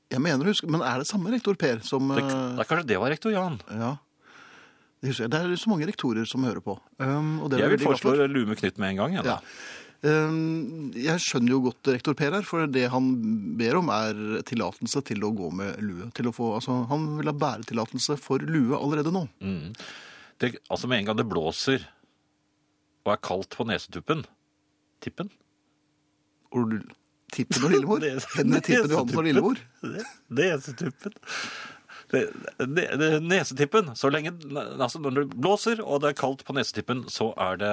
[0.09, 2.69] Jeg mener å huske, Men er det samme rektor Per som Det, eh, det er
[2.71, 3.61] kanskje det var rektor Jan.
[3.71, 3.95] Ja.
[4.99, 5.33] Det husker jeg.
[5.35, 6.75] Det er så mange rektorer som hører på.
[6.99, 9.19] Um, er Jeg vil foreslå Lume knytt med en gang.
[9.27, 9.37] Ja.
[9.99, 13.09] Um, jeg skjønner jo godt rektor Per her, for det han
[13.59, 16.11] ber om er tillatelse til å gå med lue.
[16.35, 19.25] Få, altså, han vil ha bæretillatelse for lue allerede nå.
[20.39, 21.87] Det, altså Med en gang det blåser
[23.07, 24.27] og er kaldt på nesetuppen,
[25.01, 25.31] Tippen?
[26.53, 26.67] Or,
[27.33, 28.03] Tippen og Lillemor?
[28.03, 29.61] Nes- tippen Tippen hånden og Lillemor?
[30.35, 31.15] Nesetippen.
[32.09, 32.23] Det,
[32.59, 33.91] det, det, nesetippen.
[33.99, 34.33] Så lenge,
[34.81, 37.73] altså når det blåser og det er kaldt på nesetippen, så er det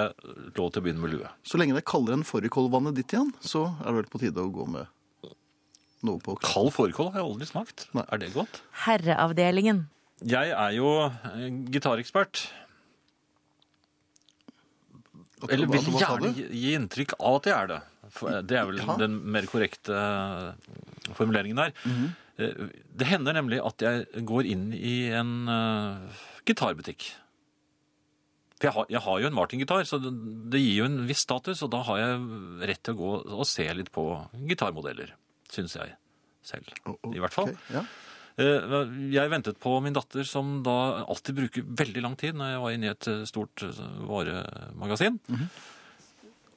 [0.58, 1.32] lov til å begynne med lue.
[1.48, 4.43] Så lenge det er kaldere enn fårikålvannet ditt igjen, så er det vel på tide
[4.43, 4.91] å gå med
[6.06, 6.52] noe på kroppen.
[6.52, 7.88] Kald fårikål har jeg aldri smakt.
[7.95, 8.04] Nei.
[8.12, 8.60] Er det godt?
[8.84, 9.86] Herreavdelingen.
[10.26, 12.43] Jeg er jo eh, gitarekspert.
[15.45, 17.80] Eller vil gjerne gi, inntrykk av at jeg er det.
[18.15, 19.00] For eh, det er vel Ja.
[19.00, 21.76] den mer korrekte eh, formuleringen der.
[21.88, 27.06] Mm Eh, Det hender nemlig at jeg går inn i en uh, gitarbutikk.
[28.56, 30.12] For jeg har, jeg har jo en Martin-gitar, så det,
[30.52, 32.26] det gir jo en viss status, og da har jeg
[32.71, 34.06] rett til å gå og se litt på
[34.48, 35.12] gitarmodeller,
[35.52, 35.95] syns jeg
[36.45, 36.71] selv.
[37.12, 37.52] I hvert fall.
[37.52, 37.86] Okay, Ja.
[38.36, 38.65] Eh,
[39.15, 42.74] Jeg ventet på min datter, som da alltid bruker veldig lang tid når jeg var
[42.76, 44.10] inne i et eh, stort varemagasin.
[44.12, 45.19] varemagasin.
[45.32, 45.48] Mhm.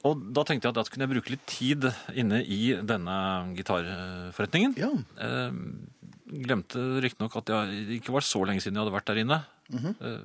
[0.07, 3.15] Og da tenkte jeg at da kunne jeg bruke litt tid inne i denne
[3.57, 4.77] gitarforretningen.
[4.79, 4.91] ja.
[5.19, 5.51] Eh,
[6.29, 9.39] Glemte riktignok at jeg det ikke var så lenge siden jeg hadde vært der inne.
[9.73, 9.95] Mhm.
[9.99, 10.19] Eh,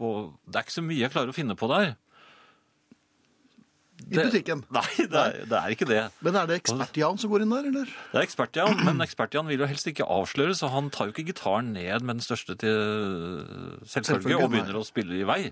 [0.00, 1.90] Og det er ikke så mye jeg klarer å finne på der.
[4.00, 4.62] I butikken.
[4.72, 5.98] Nei, det er, det er ikke det.
[6.24, 7.90] Men er det ekspert-Jan som går inn der, eller?
[8.14, 11.26] Det er ekspert-Jan, men ekspert-Jan vil jo helst ikke avsløre, så han tar jo ikke
[11.34, 12.72] gitaren ned med den største til
[13.84, 14.52] selvfølge Selvfølgelig, og nei.
[14.56, 15.42] begynner å spille i vei.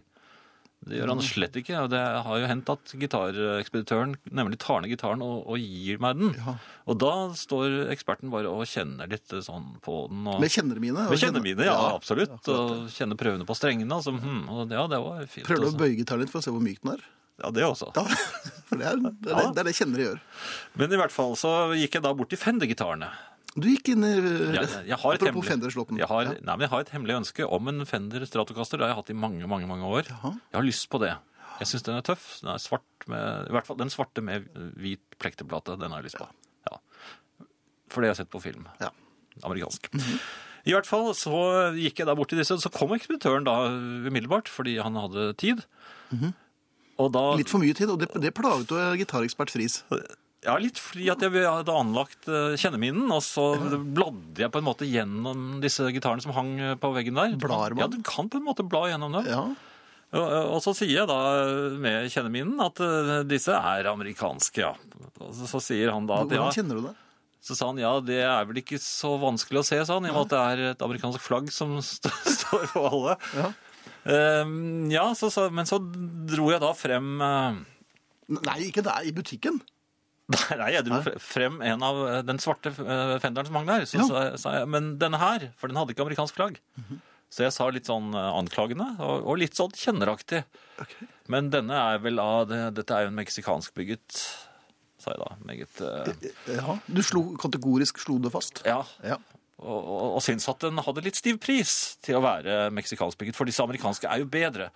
[0.89, 4.93] Det gjør han slett ikke, og det har jo hendt at gitarekspeditøren nemlig tar ned
[4.93, 6.33] gitaren og, og gir meg den.
[6.39, 6.55] Ja.
[6.89, 10.25] Og da står eksperten bare og kjenner litt sånn på den.
[10.27, 11.05] Og, Med kjennere mine?
[11.11, 12.41] med kjennene mine, ja, absolutt.
[12.49, 14.01] Ja, Og kjenner prøvene på strengene.
[14.01, 15.47] Altså, hm, og ja, det var fint.
[15.47, 15.85] Prøver du å altså.
[15.85, 17.07] bøye gitaren litt for å se hvor myk den er?
[17.39, 17.93] Ja, det også.
[17.95, 18.03] Da,
[18.69, 20.23] for det er det, er, det, det, er det kjennere gjør.
[20.81, 23.13] Men i hvert fall så gikk jeg da bort til Fender-gitarene.
[23.61, 25.99] Du gikk inn i Jeg, jeg har et Apropos Fender-slåtten.
[25.99, 26.35] Jeg har, Ja.
[26.41, 28.79] nei, men jeg har et hemmelig ønske om en Fender Stratocaster.
[28.79, 30.09] Det har jeg hatt i mange, mange mange år.
[30.09, 30.33] Jaha.
[30.53, 31.15] Jeg har lyst på det.
[31.59, 32.41] Jeg syns den er tøff.
[32.43, 34.47] Den er svart med, I hvert fall den svarte med
[34.79, 35.79] hvit plekteplate.
[35.81, 36.29] Den har jeg lyst på.
[36.71, 36.79] Ja.
[37.91, 38.69] For det har sett på film.
[38.81, 38.91] Ja.
[39.43, 39.89] Amerikansk.
[40.67, 44.49] I hvert fall så gikk jeg da bort til disse, så kom ekspeditøren da umiddelbart,
[44.53, 45.63] fordi han hadde tid.
[46.99, 49.83] Og da Litt for mye tid, og det, det plaget jo gitarekspert Friis.
[50.45, 54.69] Ja, litt fordi at jeg hadde anlagt eh, kjenneminnen, og så bladde jeg på en
[54.69, 57.35] måte gjennom disse gitarene som hang eh, på veggen der.
[57.43, 57.83] Blar man?
[57.83, 59.27] Ja, du kan på en måte bla gjennom dem.
[59.27, 59.43] Ja.
[60.09, 61.19] Og, og så sier jeg da
[61.77, 64.73] med kjenneminnen at eh, disse er amerikanske, ja.
[65.19, 66.97] Og så, så sier han da at ja, Hvordan kjenner du det?
[67.49, 70.13] så sa han ja, det er vel ikke så vanskelig å se, sa han, i
[70.13, 73.17] og med at det er et amerikansk flagg som st står på alle.
[73.39, 73.51] Ja.
[74.43, 77.59] um, ja, så, så, men så dro jeg da frem uh...
[78.29, 79.63] Nei, ikke der, i butikken.
[80.29, 83.87] Nei, jeg dro fre- frem en av eh, den svarte eh, fenderen som hang der.
[83.89, 84.37] Så Ja.
[84.37, 86.59] sa, jeg- men denne her, for den hadde ikke amerikansk flagg.
[87.33, 90.43] Så jeg sa litt sånn eh, anklagende, og, og litt sånn kjenneraktig.
[90.81, 91.09] Okay.
[91.33, 94.21] Men denne er vel av det, Dette er jo en meksikansk bygget,
[95.01, 95.33] sa jeg da.
[95.49, 96.31] Meget uh...
[96.53, 96.77] Ja.
[96.89, 98.63] Du slo, kategorisk slo det fast?
[98.69, 98.83] Ja.
[99.05, 99.17] Ja.
[99.59, 103.37] Og, og, og syns at den hadde litt stiv pris til å være meksikansk bygget,
[103.41, 104.69] for disse amerikanske er jo bedre.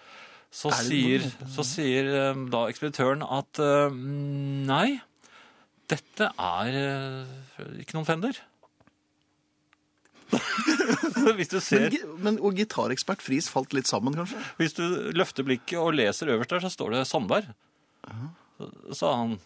[0.53, 2.09] Så Er sier, så sier
[2.53, 4.99] da ekspeditøren at uh, nei,
[5.93, 8.41] dette er eh, ikke noen Fender.
[11.37, 14.41] hvis, du ser, Men, men, og gitarekspert Friis falt litt sammen, kanskje?
[14.57, 17.51] hvis du løfter blikket og leser øverst der, så står det Sandberg.
[18.57, 19.37] Så, sa han.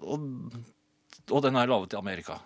[0.00, 0.24] Og,
[1.28, 2.38] og den er laget i Amerika.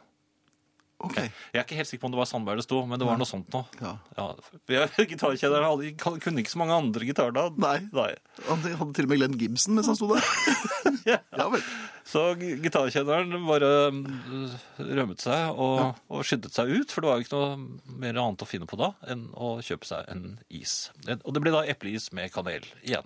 [1.05, 1.17] Ok.
[1.19, 3.19] Jeg er ikke helt sikker på om det var Sandberg det sto, men det var
[3.21, 3.65] noe sånt nå.
[3.83, 3.97] Ja.
[4.17, 4.29] Ja,
[4.71, 4.93] jeg-
[6.25, 7.49] kunne ikke så mange andre gitarer da.
[7.61, 7.81] Nei.
[7.93, 8.13] Nei.
[8.49, 10.25] Han hadde til og med Glenn Gibson mens han sto der.
[11.05, 11.19] Ja.
[11.37, 11.61] Ja vel.
[12.09, 14.55] Så gi- gitarkjenneren bare mm,
[14.97, 18.41] rømmet seg og, og skyddet seg ut, for det var jo ikke noe mer annet
[18.41, 20.89] å finne på da enn å kjøpe seg en is.
[21.19, 23.05] Og det ble da epleis med kanel igjen,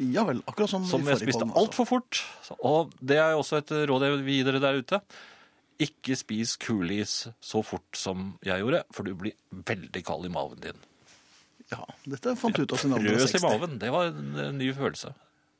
[0.00, 2.22] Ja vel, akkurat som, som jeg spiste altfor fort.
[2.64, 5.02] Og det er jo også et råd jeg vil gi dere der ute.
[5.82, 10.62] Ikke spis kulis så fort som jeg gjorde, for du blir veldig kald i maven
[10.62, 10.84] din.
[11.72, 13.26] Ja, dette fant du ut av sin alder 60.
[13.26, 15.12] Frøs i maven, det var en en ny følelse.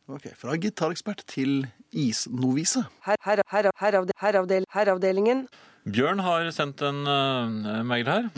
[0.07, 2.85] Ok, Fra gitarekspert til isnovise.
[3.02, 5.48] Her, her, her, heravde, heravdel, heravdelingen.
[5.87, 8.29] Bjørn har sendt en uh, mail her.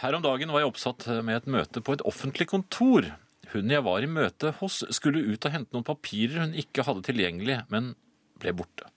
[0.00, 3.10] Her om dagen var jeg oppsatt med et møte på et offentlig kontor.
[3.52, 7.04] Hun jeg var i møte hos skulle ut og hente noen papirer hun ikke hadde
[7.06, 7.94] tilgjengelig, men
[8.40, 8.88] ble borte.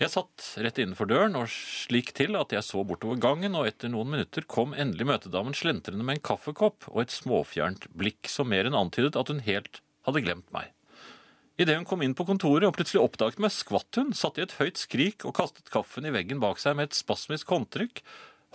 [0.00, 3.90] Jeg satt rett innenfor døren og slik til at jeg så bortover gangen, og etter
[3.92, 8.64] noen minutter kom endelig møtedamen slentrende med en kaffekopp og et småfjernt blikk som mer
[8.64, 10.72] enn antydet at hun helt hadde glemt meg.
[11.60, 14.56] Idet hun kom inn på kontoret og plutselig oppdaget meg, skvatt hun, satte i et
[14.56, 18.00] høyt skrik og kastet kaffen i veggen bak seg med et spasmisk håndtrykk.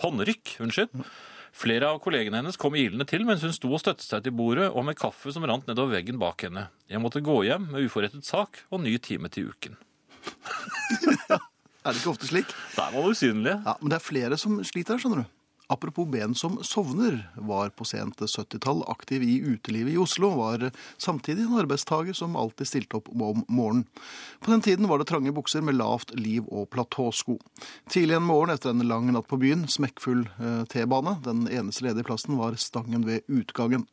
[0.02, 1.06] Håndrykk, unnskyld.
[1.54, 4.72] Flere av kollegene hennes kom ilende til mens hun sto og støttet seg til bordet
[4.72, 6.66] og med kaffe som rant nedover veggen bak henne.
[6.90, 9.78] Jeg måtte gå hjem med uforrettet sak og ny time til uken.
[11.86, 12.50] Er det ikke ofte slik?
[12.74, 13.60] Der var det usynlige.
[13.62, 15.32] Ja, men det er flere som sliter her, skjønner du.
[15.68, 21.42] Apropos ben som sovner, var på sent 70-tall aktiv i utelivet i Oslo, var samtidig
[21.42, 23.86] en arbeidstager som alltid stilte opp om morgenen.
[24.42, 27.40] På den tiden var det trange bukser med lavt liv og platåsko.
[27.90, 32.06] Tidlig en morgen etter en lang natt på byen, smekkfull eh, T-bane, den eneste ledige
[32.06, 33.88] plassen var stangen ved utgangen.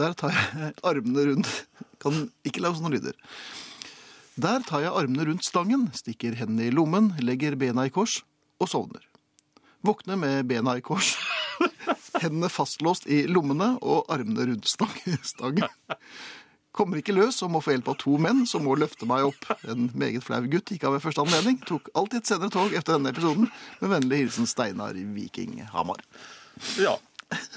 [0.00, 1.52] Der tar jeg armene rundt
[2.00, 3.16] Kan ikke lage sånne lyder.
[4.36, 8.18] Der tar jeg armene rundt stangen, stikker hendene i lommen, legger bena i kors
[8.60, 9.00] og sovner.
[9.86, 11.14] Våkner med bena i kors,
[12.22, 15.16] hendene fastlåst i lommene og armene rundt stangen.
[16.76, 19.48] Kommer ikke løs og må få hjelp av to menn som må løfte meg opp.
[19.64, 21.56] En meget flau gutt gikk av ved første anledning.
[21.64, 23.48] Tok alltid et senere tog etter denne episoden.
[23.80, 26.04] Med vennlig hilsen Steinar Viking Hamar.
[26.76, 26.98] Ja.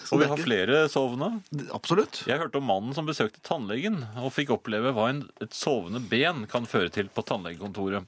[0.09, 1.31] Og vi har flere sovende.
[1.75, 2.23] Absolutt.
[2.25, 6.47] Jeg hørte om mannen som besøkte tannlegen og fikk oppleve hva en, et sovende ben
[6.49, 8.07] kan føre til på tannlegekontoret.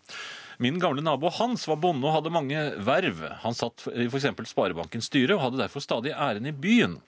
[0.61, 3.21] Min gamle nabo Hans var bonde og hadde mange verv.
[3.41, 4.27] Han satt i f.eks.
[4.51, 6.99] Sparebankens styre og hadde derfor stadig æren i byen.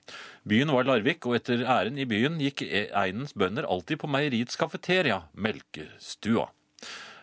[0.50, 5.22] Byen var Larvik, og etter æren i byen gikk einens bønder alltid på meieriets kafeteria,
[5.38, 6.48] Melkestua.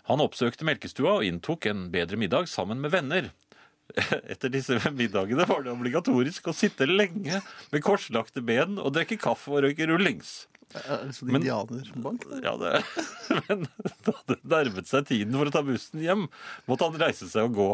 [0.06, 3.32] Han oppsøkte Melkestua og inntok en bedre middag sammen med venner.
[4.32, 7.40] Etter disse middagene var det obligatorisk å sitte lenge
[7.72, 10.46] med korslagte ben og drikke kaffe og røyke rullings.
[10.70, 12.24] Sånn Men- indianerbank?
[12.44, 12.82] Ja, det.
[13.48, 13.64] Men
[14.06, 16.28] da det nærmet seg tiden for å ta bussen hjem,
[16.70, 17.70] måtte han reise seg og gå.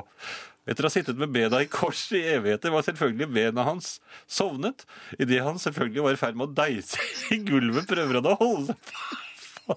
[0.66, 4.82] Etter å ha sittet med bena i kors i evigheter, var selvfølgelig bena hans sovnet.
[5.20, 6.98] Idet han selvfølgelig var i ferd med å deise
[7.36, 9.76] i gulvet, prøver han å holde seg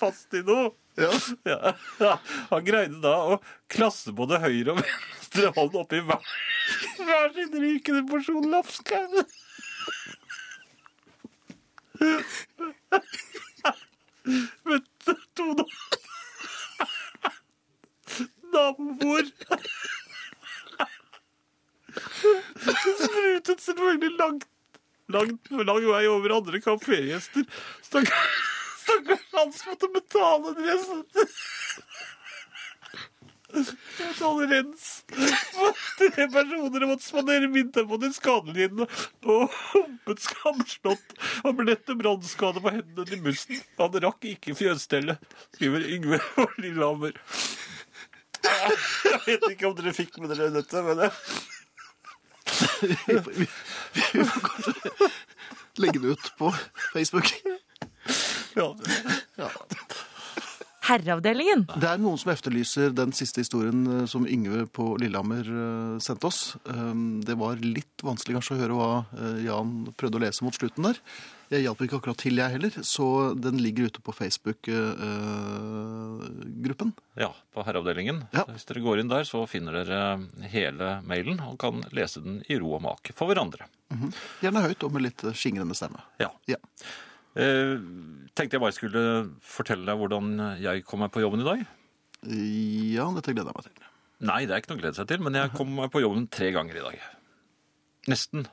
[0.00, 0.72] fast i noe.
[0.96, 1.10] Ja.
[2.00, 2.18] Ja.
[2.50, 3.40] Han greide da å
[3.72, 6.30] klasse både høyre og venstre hånd oppi hver,
[6.96, 9.36] hver sin rykende porsjon lapskaus.
[14.64, 14.82] Men
[15.36, 15.64] da.
[18.56, 19.28] Naboer
[22.96, 24.44] Sprutet selvfølgelig langt,
[25.12, 27.44] langt, lang vei over andre kafégjester.
[27.84, 28.55] Stakkars
[28.86, 31.02] stakkars Hans måtte betale dressen.
[33.98, 35.04] Betale rens.
[35.98, 38.88] Tre personer måtte spandere middag på de skadelidende
[39.24, 43.62] og humpet skamslått og ble lette brannskade på hendene til musten.
[43.80, 45.22] Han rakk ikke fjøsstellet,
[45.56, 47.20] skriver Yngve og Lillehammer.
[48.46, 51.06] Jeg vet ikke om dere fikk med dere dette, men
[53.96, 54.74] vi får kanskje
[55.82, 56.52] legge det ut på
[56.92, 57.32] Facebook.
[58.56, 58.74] Ja.
[59.36, 59.48] Ja.
[60.86, 61.64] Herreavdelingen.
[61.80, 66.26] Det er noen som efterlyser den siste historien eh, som Yngve på Lillehammer eh, sendte
[66.28, 66.56] oss.
[66.70, 70.54] Um, Det var litt vanskelig kanskje å høre hva eh, Jan prøvde å lese mot
[70.54, 70.96] slutten der.
[71.50, 73.06] Jeg hjalp ikke akkurat til, jeg heller, så
[73.38, 76.92] den ligger ute på Facebook-gruppen.
[77.22, 78.18] Ja, på herreavdelingen.
[78.34, 78.42] Ja.
[78.50, 80.00] Hvis dere går inn der, så finner dere
[80.50, 83.62] hele mailen og kan lese den i ro og mak for hverandre.
[84.42, 86.00] Gjerne høyt og med litt skingrende stemme.
[86.18, 86.30] Ja.
[86.50, 86.58] Ja.
[87.36, 87.76] Eh,
[88.36, 89.02] tenkte jeg bare skulle
[89.44, 90.30] fortelle deg hvordan
[90.62, 91.66] jeg kom meg på jobben i dag.
[92.96, 93.90] ja, dette gleder jeg meg til.
[94.26, 96.24] Nei, det er ikke noe å glede seg til, men jeg kom meg på jobben
[96.32, 97.02] tre ganger i dag.
[98.08, 98.46] Nesten.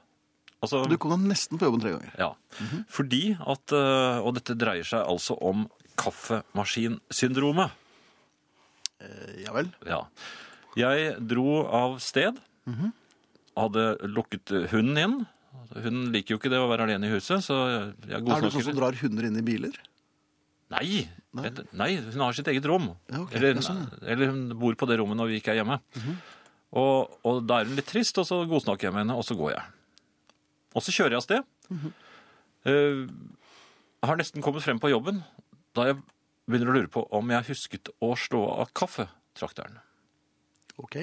[0.64, 2.12] Altså, Du kom deg nesten på jobben tre ganger.
[2.20, 2.32] ja.
[2.92, 5.66] Fordi at eh, Og dette dreier seg altså om
[6.00, 7.72] kaffemaskinsyndromet.
[9.00, 9.70] Eh, Ja vel.
[9.88, 10.02] Ja.
[10.76, 12.40] Jeg dro av sted.
[13.56, 15.16] Hadde lukket hunden inn.
[15.74, 17.58] Hun liker jo ikke det å være alene i huset, så
[18.06, 19.76] jeg Er du sånn som drar hunder inn i biler?
[20.74, 21.48] Nei, Nei.
[21.50, 22.92] Et, nei, hun har sitt eget rom.
[23.10, 23.40] Ja, okay.
[23.40, 25.80] eller, sånn, eller hun bor på det rommet når vi ikke er hjemme.
[26.82, 29.38] og, og da er hun litt trist, og så godsnakker jeg med henne, og så
[29.38, 29.64] går jeg.
[30.74, 31.90] Og så kjører jeg av sted.
[32.70, 33.02] Eh,
[34.08, 35.18] har nesten kommet frem på jobben
[35.76, 35.98] da jeg
[36.48, 39.82] begynner å lure på om jeg husket å slå av kaffetrakteren.
[40.82, 41.02] Ok.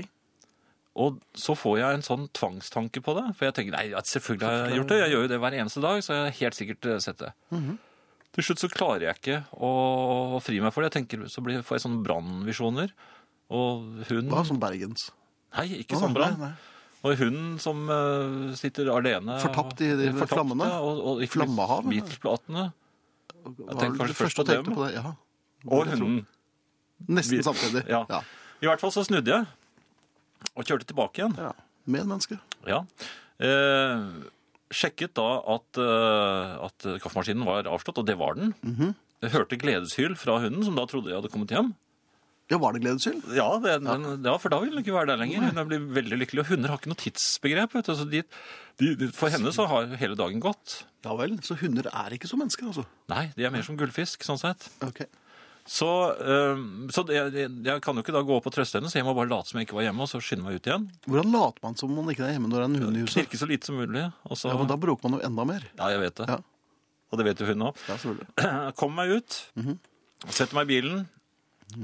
[0.99, 3.28] Og så får jeg en sånn tvangstanke på det.
[3.38, 4.99] For jeg tenker nei, selvfølgelig har jeg gjort det.
[4.99, 7.30] Jeg gjør jo det hver eneste dag, så jeg har helt sikkert eh, sett det.
[8.30, 9.70] Til slutt så klarer jeg ikke å,
[10.43, 10.91] fri meg for det.
[10.91, 12.93] Jeg tenker, Så blir, får jeg sånne brannvisjoner.
[13.51, 14.43] Og hun Hva?
[14.47, 15.09] Som Bergens?
[15.57, 16.53] Nei, ikke sånn brann.
[17.01, 20.66] Og hunden som uh, sitter alene Fortapt i de Fortapt, flammene?
[20.68, 22.66] ja, Og, og Flammehav, Beatles-platene.
[23.41, 24.68] Jeg tenkte kanskje først på dem.
[24.68, 24.91] på det?
[24.99, 25.14] Ja.
[25.64, 26.20] Og hunden.
[27.09, 27.86] Nesten samtidig.
[27.88, 28.05] Ja.
[28.11, 28.20] Ja.
[28.61, 29.49] I hvert fall så snudde jeg.
[30.57, 31.36] Og kjørte tilbake igjen.
[31.38, 31.53] ja.
[31.91, 32.36] Med en menneske.
[32.68, 32.82] Ja.
[33.41, 34.03] Eh,
[34.70, 38.53] sjekket da at, eh, at kaffemaskinen var avslått, og det var den.
[39.24, 41.72] Jeg hørte gledeshyl fra hunden, som da trodde jeg hadde kommet hjem.
[42.51, 43.20] Ja, var det gledeshyl?
[43.36, 45.45] Ja, det, den, ja for da vil den ikke være der lenger.
[45.55, 46.43] Hun blir veldig lykkelig.
[46.43, 47.76] Og hunder har ikke noe tidsbegrep.
[47.78, 47.93] Vet du.
[47.95, 48.22] Altså, de,
[48.82, 50.80] de, for henne så har hele dagen gått.
[51.07, 51.36] Ja vel.
[51.47, 52.84] Så hunder er ikke som mennesker, altså?
[53.12, 54.66] Nei, de er mer som gullfisk, sånn sett.
[54.82, 55.05] Ok.
[55.68, 55.86] Så,
[56.18, 57.32] eh, så jeg,
[57.64, 59.50] jeg kan jo ikke da gå opp og trøste henne, så jeg må bare late
[59.50, 60.86] som jeg ikke var hjemme, og så skynde meg ut igjen.
[61.06, 63.14] Hvordan later man som man ikke er hjemme når det er en hund i huset?
[63.20, 64.06] Knirke så lite som mulig.
[64.26, 65.66] Og så, Ja, men da bråker man jo enda mer.
[65.78, 66.28] ja, jeg vet det.
[66.32, 66.40] Ja.
[67.11, 67.80] Og det vet jo hun òg.
[67.88, 68.74] Ja, selvfølgelig.
[68.80, 69.38] Kommer meg ut,
[70.30, 71.00] setter meg i bilen,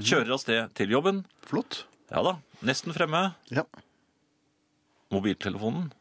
[0.00, 1.24] kjører av sted til jobben.
[1.46, 1.84] Flott.
[2.10, 3.34] Ja da, nesten fremme.
[3.54, 3.64] Ja.
[5.14, 5.92] Mobiltelefonen,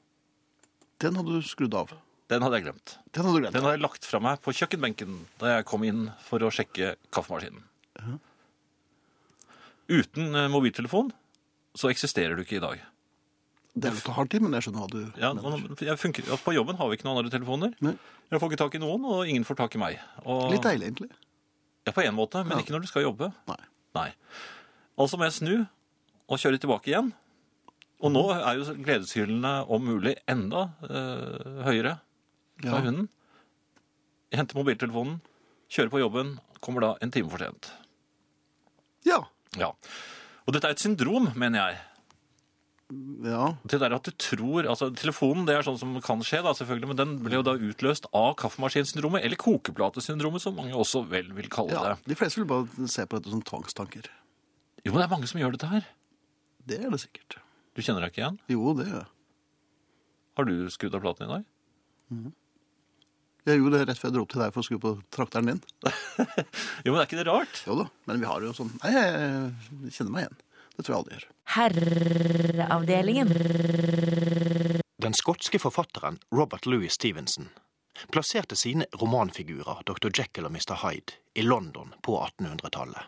[1.01, 1.91] Den hadde du skrudd av.
[2.32, 2.95] den hadde jeg glemt.
[3.13, 3.53] Den hadde du glemt.
[3.53, 6.95] Den hadde jeg lagt fra meg på kjøkkenbenken da jeg kom inn for å sjekke
[7.13, 7.61] kaffemaskinen.
[9.88, 11.11] Uten eh, mobiltelefon
[11.78, 12.82] så eksisterer du ikke i dag.
[13.76, 15.76] Det er litt hard tid, men jeg skjønner hva du Ja, mener.
[15.84, 17.73] jeg funker, ja, på jobben har vi ikke noen andre telefoner.
[17.84, 17.91] Nei.
[18.32, 19.97] Jeg får ikke tak i noen, og ingen får tak i meg.
[20.23, 21.09] Og, Litt deilig, egentlig.
[21.86, 22.63] Ja, på en måte, men Ja.
[22.63, 23.34] ikke når du skal jobbe.
[23.51, 23.59] Nei.
[23.99, 24.07] Nei.
[24.97, 25.53] Altså må jeg snu
[26.26, 27.11] og kjøre tilbake igjen.
[28.01, 31.97] Og nå er jo gledeshyllene om mulig enda eh, høyere
[32.62, 32.82] fra Ja.
[32.82, 33.10] hunden.
[34.36, 35.22] Henter mobiltelefonen,
[35.70, 37.72] kjører på jobben, kommer da en time for sent.
[39.06, 39.24] Ja.
[39.58, 39.72] Ja.
[40.47, 41.78] Og dette er et syndrom, mener jeg.
[43.26, 43.56] Ja.
[43.66, 46.89] Det der at du tror, altså Telefonen det er sånn som kan skje, da, selvfølgelig,
[46.91, 51.49] men den ble jo da utløst av kaffemaskinsyndromet, eller kokeplatesyndromet, som mange også vel vil
[51.49, 51.82] kalle ja.
[51.95, 52.12] det.
[52.12, 54.06] De fleste vil bare se på dette som tvangstanker.
[54.86, 55.88] Jo, men det er mange som gjør dette her.
[56.66, 57.39] Det er det sikkert.
[57.74, 58.39] Du kjenner deg ikke igjen?
[58.53, 59.12] Jo, det gjør jeg.
[60.38, 62.34] Har du skrudd av platen i dag?
[63.46, 65.50] Jeg gjorde det rett før jeg dro opp til deg for å skru på trakteren
[65.52, 65.62] din.
[66.86, 67.56] Jo, men er ikke det rart?
[67.68, 70.38] Jo da, men vi har jo sånn Nei, jeg kjenner meg igjen.
[70.76, 71.26] Det tror jeg alle gjør.
[71.56, 73.30] Herreavdelingen.
[75.06, 77.48] Den skotske forfatteren Robert Louis Stevenson
[78.12, 80.10] plasserte sine romanfigurer Dr.
[80.10, 80.76] Jekyll og Mr.
[80.82, 83.04] Hyde i London på 1800-tallet.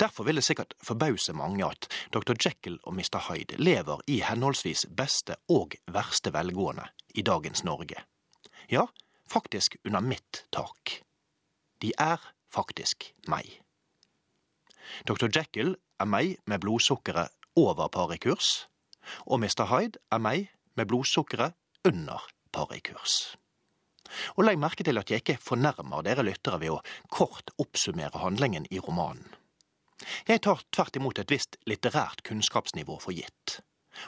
[0.00, 2.34] Derfor vil det sikkert forbause mange at Dr.
[2.34, 3.20] Jekyll og Mr.
[3.30, 8.02] Hyde lever i henholdsvis beste og verste velgående i dagens Norge.
[8.68, 8.86] Ja,
[9.30, 11.02] faktisk under mitt tak.
[11.78, 13.60] De er faktisk meg.
[15.06, 15.28] Dr.
[15.30, 18.66] Jekyll er meg med blodsukkeret over parikurs,
[19.26, 19.66] og Mr.
[19.70, 21.54] Hyde er meg med blodsukkeret
[21.86, 23.36] under parikurs.
[24.36, 28.66] Og legg merke til at jeg ikke fornærmer dere lyttere ved å kort oppsummere handlingen
[28.70, 29.26] i romanen.
[30.28, 33.60] Jeg tar tvert imot et visst litterært kunnskapsnivå for gitt,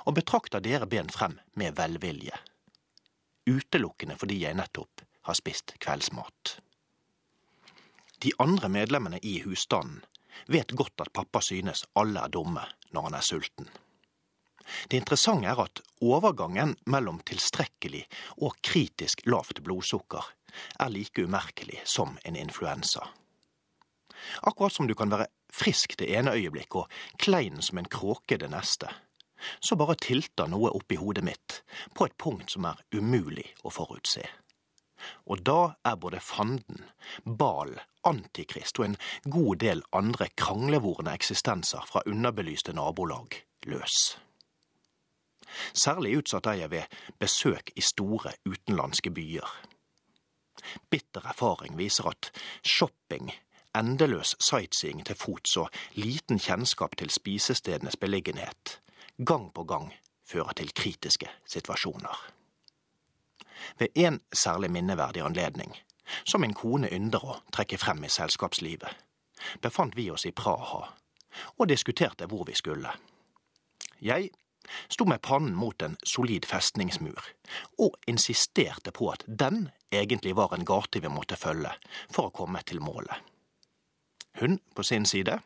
[0.06, 2.36] og betrakter dere ben frem med velvilje.
[3.48, 6.58] Utelukkende fordi jeg nettopp har spist kveldsmat.
[8.22, 10.02] De andre medlemmene i husstanden
[10.46, 13.68] vet godt at pappa synes alle er dumme når han er sulten.
[14.90, 18.04] Det interessante er at overgangen mellom tilstrekkelig
[18.44, 20.26] og kritisk lavt blodsukker
[20.80, 23.06] er like umerkelig som en influensa.
[24.42, 26.92] Akkurat som du kan være frisk det ene øyeblikk og
[27.22, 28.90] klein som en kråke det neste,
[29.60, 31.62] så bare tilter noe oppi hodet mitt
[31.94, 34.26] på et punkt som er umulig å forutse.
[35.30, 36.84] Og da er både fanden,
[37.24, 37.76] Bal,
[38.08, 38.96] Antikrist og en
[39.30, 43.36] god del andre kranglevorne eksistenser fra underbelyste nabolag
[43.66, 44.16] løs.
[45.72, 49.48] Særlig utsatt er jeg ved besøk i store utenlandske byer.
[50.90, 52.30] Bitter erfaring viser at
[52.62, 53.30] shopping,
[53.76, 58.78] endeløs sightseeing til fots og liten kjennskap til spisestedenes beliggenhet
[59.18, 59.92] gang på gang
[60.26, 62.16] fører til kritiske situasjoner.
[63.78, 65.74] Ved en særlig minneverdig anledning,
[66.24, 68.90] som min kone ynder å trekke frem i selskapslivet,
[69.62, 70.84] befant vi oss i Praha
[71.58, 72.92] og diskuterte hvor vi skulle.
[74.00, 74.30] Jeg
[74.88, 77.32] sto med pannen mot en solid festningsmur
[77.78, 81.72] og insisterte på at den egentlig var en gate vi måtte følge
[82.10, 83.16] for å komme til målet.
[84.40, 85.40] Hun, på sin side,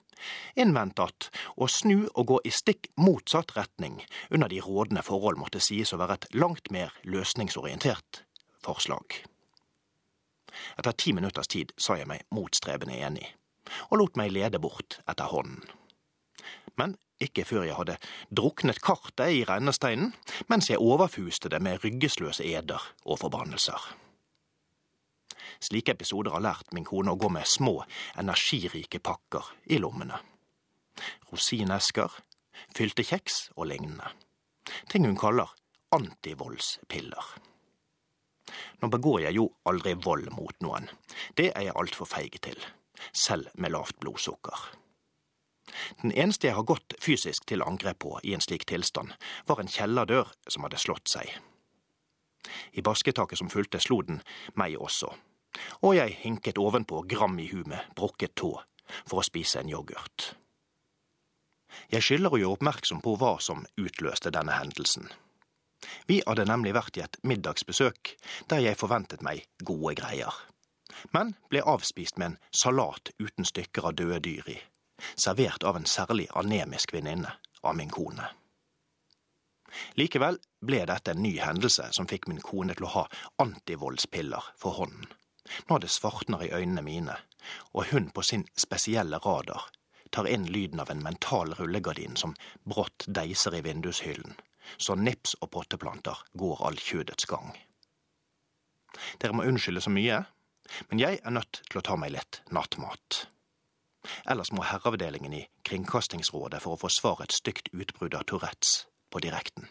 [0.54, 5.62] innvendte at å snu og gå i stikk motsatt retning under de rådende forhold måtte
[5.64, 8.22] sies å være et langt mer løsningsorientert
[8.62, 9.22] forslag.
[10.78, 13.24] Etter ti minutters tid sa jeg meg motstrebende enig,
[13.90, 15.64] og lot meg lede bort etter hånden.
[16.76, 17.98] Men ikke før jeg hadde
[18.34, 20.12] druknet kartet i rennesteinen,
[20.50, 23.78] mens jeg overfuste det med ryggesløse eder og forbannelser.
[25.62, 27.84] Slike episoder har lært min kone å gå med små,
[28.18, 30.18] energirike pakker i lommene.
[31.30, 32.10] Rosinesker,
[32.74, 34.10] fylte kjeks og lignende.
[34.90, 35.54] Ting hun kaller
[35.94, 37.32] antivoldspiller.
[38.82, 40.88] Nå begår jeg jo aldri vold mot noen.
[41.38, 42.58] Det er jeg altfor feig til,
[43.14, 44.72] selv med lavt blodsukker.
[46.02, 49.14] Den eneste jeg har gått fysisk til angrep på i en slik tilstand,
[49.46, 51.30] var en kjellerdør som hadde slått seg.
[52.74, 54.20] I basketaket som fulgte, slo den
[54.58, 55.12] meg også,
[55.80, 58.54] og jeg hinket ovenpå gram i hu med brukket tå
[59.04, 60.32] for å spise en yoghurt.
[61.92, 65.08] Jeg skylder å gjøre oppmerksom på hva som utløste denne hendelsen.
[66.06, 68.14] Vi hadde nemlig vært i et middagsbesøk
[68.50, 70.32] der jeg forventet meg gode greier.
[71.10, 74.58] men ble avspist med en salat uten stykker av døde dyr i,
[75.16, 77.32] servert av en særlig anemisk venninne
[77.62, 78.28] av min kone.
[79.96, 83.04] Likevel ble dette en ny hendelse som fikk min kone til å ha
[83.42, 85.08] antivoldspiller for hånden.
[85.68, 87.16] Nå det svartner i øynene mine,
[87.72, 89.68] og hun på sin spesielle radar
[90.12, 92.34] tar inn lyden av en mental rullegardin som
[92.68, 94.36] brått deiser i vindushyllen,
[94.76, 97.54] så nips og potteplanter går all kjødets gang.
[99.18, 100.22] Dere må unnskylde så mye,
[100.90, 103.26] men jeg er nødt til å ta meg litt nattmat.
[104.28, 108.82] Ellers må herreavdelingen i Kringkastingsrådet for å forsvare et stygt utbrudd av Tourettes
[109.12, 109.70] på direkten.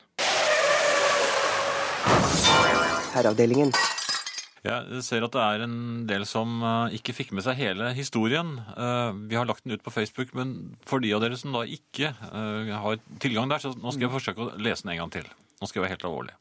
[3.11, 3.75] Herreavdelingen.
[4.61, 8.59] Jeg ser at det er en del som eh, ikke fikk med seg hele historien.
[8.75, 11.63] Eh, vi har lagt den ut på Facebook, men for de av dere som da
[11.65, 15.15] ikke eh, har tilgang der, så nå skal jeg forsøke å lese den en gang
[15.17, 15.25] til.
[15.57, 16.37] Nå skal jeg være helt alvorlig.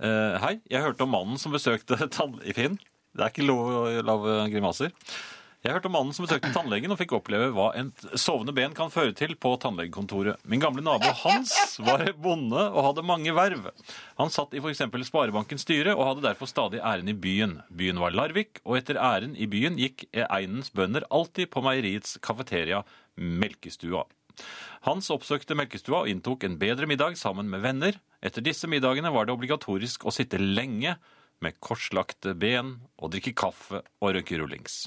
[0.00, 2.38] Hei, jeg hørte om mannen som besøkte tann...
[2.56, 2.78] Finn?
[3.12, 4.94] Det er ikke lov å lage grimaser.
[5.60, 8.88] Jeg hørte om mannen som besøkte tannlegen og fikk oppleve hva en sovende ben kan
[8.88, 10.40] føre til på tannlegekontoret.
[10.48, 11.52] Min gamle nabo Hans
[11.84, 13.66] var bonde og hadde mange verv.
[14.16, 14.80] Han satt i f.eks.
[15.10, 17.58] Sparebankens styre og hadde derfor stadig æren i byen.
[17.68, 22.80] Byen var Larvik, og etter æren i byen gikk einens bønder alltid på meieriets kafeteria
[23.20, 24.06] Melkestua.
[24.88, 27.98] Hans oppsøkte melkestua og inntok en bedre middag sammen med venner.
[28.24, 30.96] Etter disse middagene var det obligatorisk å sitte lenge
[31.44, 34.86] med korslagte ben og drikke kaffe og røyke rullings.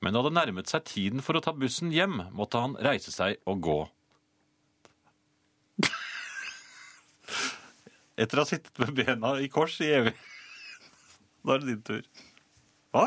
[0.00, 3.36] Men da det nærmet seg tiden for å ta bussen hjem, måtte han reise seg
[3.50, 3.80] og gå.
[8.20, 10.12] Etter å ha sittet med bena i kors i evig
[11.40, 12.02] Da er det din tur.
[12.92, 13.06] Hva?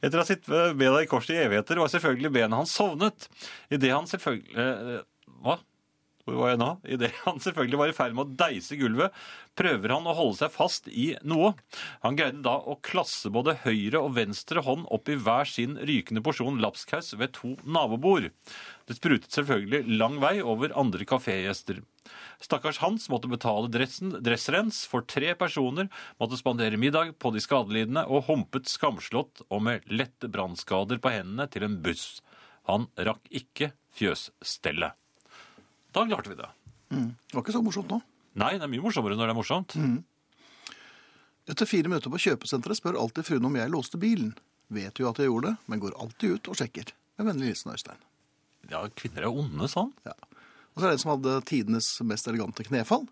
[0.00, 3.28] Etter å ha sittet med bena i kors i evigheter var selvfølgelig bena hans sovnet.
[3.72, 5.00] Idet han selvfølgelig
[5.44, 5.56] Hva?
[6.26, 6.70] Hvor var jeg nå?
[6.84, 9.14] Idet han selvfølgelig var i ferd med å deise gulvet,
[9.58, 11.54] prøver han å holde seg fast i noe.
[12.04, 16.22] Han greide da å klasse både høyre og venstre hånd opp i hver sin rykende
[16.24, 18.28] porsjon lapskaus ved to nabobord.
[18.86, 21.80] Det sprutet selvfølgelig lang vei over andre kafégjester.
[22.40, 25.90] Stakkars Hans måtte betale dressrens for tre personer,
[26.20, 31.48] måtte spandere middag på de skadelidende og humpet skamslått og med lette brannskader på hendene
[31.52, 32.18] til en buss.
[32.68, 34.99] Han rakk ikke fjøsstellet.
[35.94, 36.48] Da klarte vi det.
[36.90, 38.00] Det var ikke så morsomt nå.
[38.40, 39.74] Nei, det er mye morsommere når det er morsomt.
[41.50, 44.32] Etter fire møter på kjøpesenteret spør alltid fruen om jeg låste bilen.
[44.70, 46.92] Vet jo at jeg gjorde det, men går alltid ut og sjekker.
[47.18, 48.02] Med vennlig hilsen Øystein.
[48.70, 49.90] Ja, kvinner er onde, sånn.
[50.06, 50.14] Ja.
[50.80, 53.02] Og så er det en som hadde tidenes mest elegante knefall.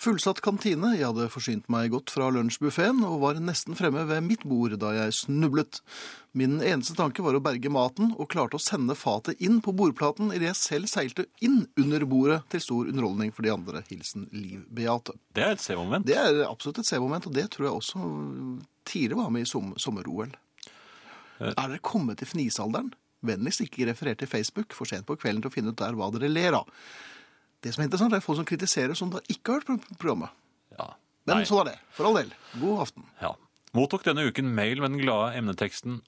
[0.00, 0.94] Fullsatt kantine.
[0.96, 4.94] Jeg hadde forsynt meg godt fra lunsjbuffeen og var nesten fremme ved mitt bord da
[4.96, 5.82] jeg snublet.
[6.32, 10.32] Min eneste tanke var å berge maten, og klarte å sende fatet inn på bordplaten
[10.32, 13.84] idet jeg selv seilte inn under bordet, til stor underholdning for de andre.
[13.90, 15.18] Hilsen Liv Beate.
[15.36, 16.08] Det er et C-moment.
[16.08, 18.06] Det er absolutt et C-moment, og det tror jeg også
[18.88, 20.32] tidligere var med i som sommer-OL.
[20.32, 21.52] Eh.
[21.52, 22.94] Er dere kommet til fnisalderen?
[23.26, 26.08] Vennligst ikke referer til Facebook for sent på kvelden til å finne ut der hva
[26.14, 26.70] dere ler av.
[27.60, 30.32] Det som er interessant, er folk som kritiserer som da ikke har hørt programmet.
[30.78, 30.88] Ja.
[31.28, 31.78] Men sånn er det.
[31.92, 32.32] For all del.
[32.62, 33.06] God aften.
[33.20, 33.34] Ja.
[33.76, 36.00] Mottok denne uken mail med den glade emneteksten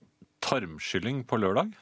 [0.43, 1.77] 'tarmskylling på lørdag'.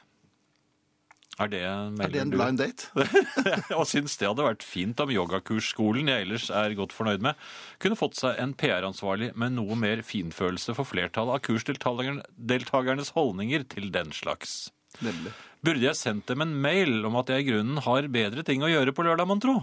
[1.39, 2.91] Er det en Er det en blind date?
[3.79, 7.39] og syns det hadde vært fint om yogakursskolen jeg ellers er godt fornøyd med,
[7.79, 13.89] kunne fått seg en PR-ansvarlig med noe mer finfølelse for flertallet av kursdeltakernes holdninger til
[13.95, 14.69] den slags.
[14.99, 15.31] Nemlig.
[15.61, 18.69] Burde jeg sendt dem en mail om at jeg i grunnen har bedre ting å
[18.71, 19.55] gjøre på lørdag, mon tro?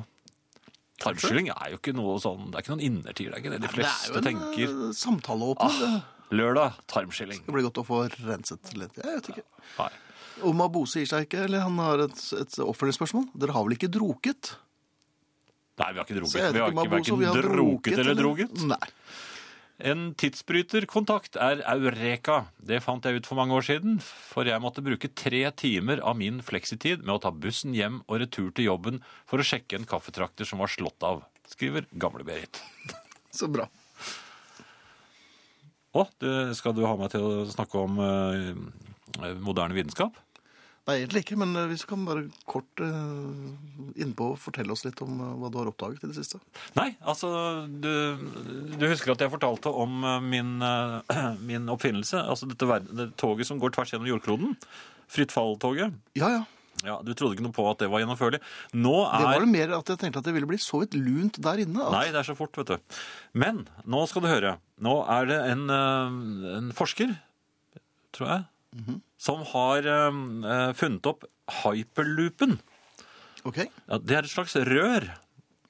[1.03, 3.61] Tarmskylling er jo ikke noe sånn, det er ikke noen innertier, det er ikke det
[3.63, 4.23] de fleste tenker.
[4.23, 4.87] det er jo en tenker.
[4.89, 5.83] eh, samtaleåpner.
[5.83, 8.99] Det Lørdag, det blir godt å få renset litt.
[9.01, 9.45] Jeg vet ikke.
[9.79, 9.87] Ja.
[10.45, 13.31] Og Mabose gir seg ikke, eller han har et, et oppfølgingsspørsmål.
[13.33, 14.51] Dere har vel ikke droket?
[15.79, 16.37] Nei, vi har ikke droket.
[16.37, 18.63] Vi har ikke, hverken har droget eller droget.
[18.69, 18.81] Nei.
[19.79, 22.49] En tidsbryterkontakt er Eureka.
[22.59, 26.17] Det fant jeg ut for mange år siden, for jeg måtte bruke tre timer av
[26.19, 28.99] min fleksitid med å ta bussen hjem og retur til jobben
[29.31, 32.59] for å sjekke en kaffetrakter som var slått av, skriver gamle-Berit.
[33.31, 33.69] Så bra.
[35.95, 36.05] Å,
[36.59, 40.19] skal du ha meg til å snakke om eh, moderne vitenskap?
[40.89, 45.01] Nei, egentlig ikke, men eh, hvis du kan bare kort uh, innpå fortelle oss litt
[45.05, 46.41] om eh, hva du har oppdaget i det siste.
[46.79, 47.31] Nei, altså
[47.69, 47.91] du,
[48.73, 52.23] du husker at jeg fortalte om eh, min, eh, min oppfinnelse?
[52.25, 54.55] Altså dette det toget som går tvers gjennom jordkloden?
[55.13, 55.97] Fritt fall-toget?
[56.19, 56.47] Ja, ja.
[56.87, 58.39] Ja, Du trodde ikke noe på at det var gjennomførlig.
[58.79, 61.41] Nå Det var det mer at jeg tenkte at det ville bli så vidt lunt
[61.43, 61.83] der inne.
[61.83, 63.01] At, Nei, det er så fort, vet du.
[63.35, 64.53] Men nå skal du høre.
[64.87, 67.17] Nå er det en, eh, en forsker,
[68.15, 68.47] tror jeg,
[68.77, 69.01] Mhm.
[69.17, 71.25] som har eh, funnet opp
[71.63, 72.59] hyperloopen.
[73.49, 73.63] Ok.
[73.89, 75.07] Ja, det er et slags rør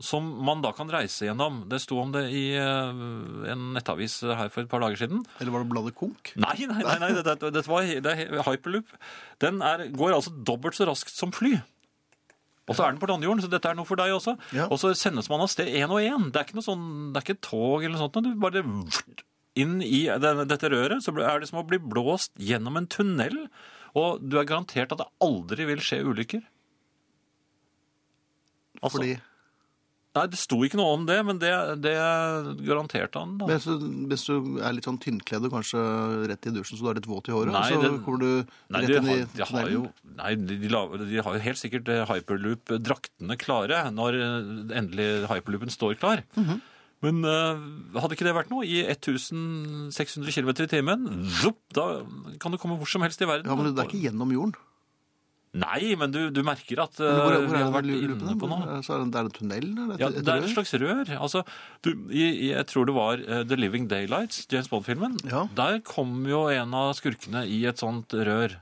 [0.01, 1.65] som man da kan reise gjennom.
[1.71, 3.01] Det sto om det i eh,
[3.53, 5.25] en nettavis her for et par dager siden.
[5.41, 6.33] Eller var det bladet Konk?
[6.39, 8.95] Nei, nei, nei, nei dette, dette var det er hyperloop.
[9.43, 11.57] Den er, går altså dobbelt så raskt som fly.
[12.69, 14.35] Og så er den på landjorden, så dette er noe for deg også.
[14.53, 14.67] Ja.
[14.69, 16.29] Og så sendes man av sted én og én.
[16.29, 16.85] Det er ikke noe sånn,
[17.15, 18.19] det er ikke et tog eller noe sånt.
[18.27, 18.63] Du bare
[19.65, 23.45] inn i denne, dette røret, så er det som å bli blåst gjennom en tunnel.
[23.99, 26.45] Og du er garantert at det aldri vil skje ulykker.
[28.83, 29.17] Altså, Fordi
[30.17, 31.51] Nei, det sto ikke noe om det, men det,
[31.85, 31.93] det
[32.67, 33.37] garanterte han.
[33.39, 33.47] da.
[33.51, 35.83] Hvis du, hvis du er litt sånn tynnkledd og kanskje
[36.31, 38.31] rett i dusjen så du er litt våt i håret, Nei, så kommer du
[38.73, 39.85] Nei, rett inn i de har jo,
[40.19, 40.73] nei de, de,
[41.13, 44.51] de har jo helt sikkert eh, hyperloop-draktene klare når eh,
[44.81, 46.25] endelig hyperloopen står klar.
[46.41, 46.59] Mhm.
[47.05, 48.65] Men uh, hadde ikke det vært noe?
[48.67, 51.05] I 1600 km i timen,
[51.41, 51.85] zup, da
[52.43, 53.47] kan du komme hvor som helst i verden.
[53.47, 54.57] Ja, men det er ikke gjennom jorden.
[55.59, 58.35] Nei, men du, du merker at uh, Men Hvor, er- hvor vi har vært inne
[58.39, 58.75] på noe.
[58.85, 59.69] Så er det, det er en tunnel?
[59.79, 61.13] Det, Ja, et, det er et slags rør.
[61.17, 61.43] Altså,
[61.87, 65.17] du, i, jeg tror det var uh, The Living Daylights, James Bond-filmen.
[65.31, 65.47] Ja.
[65.57, 68.59] Der kom jo en av skurkene i et sånt rør.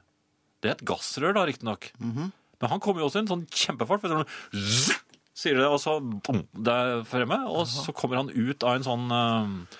[0.63, 1.91] Det er et gassrør, da, riktignok.
[1.99, 2.31] Mhm.
[2.57, 4.01] Men han kom jo også i en sånn kjempefart.
[4.01, 4.95] for sånn, zzz,
[5.37, 7.43] sier det, og så bom, der fremme.
[7.53, 9.77] Og så kommer han ut av en sånn eh,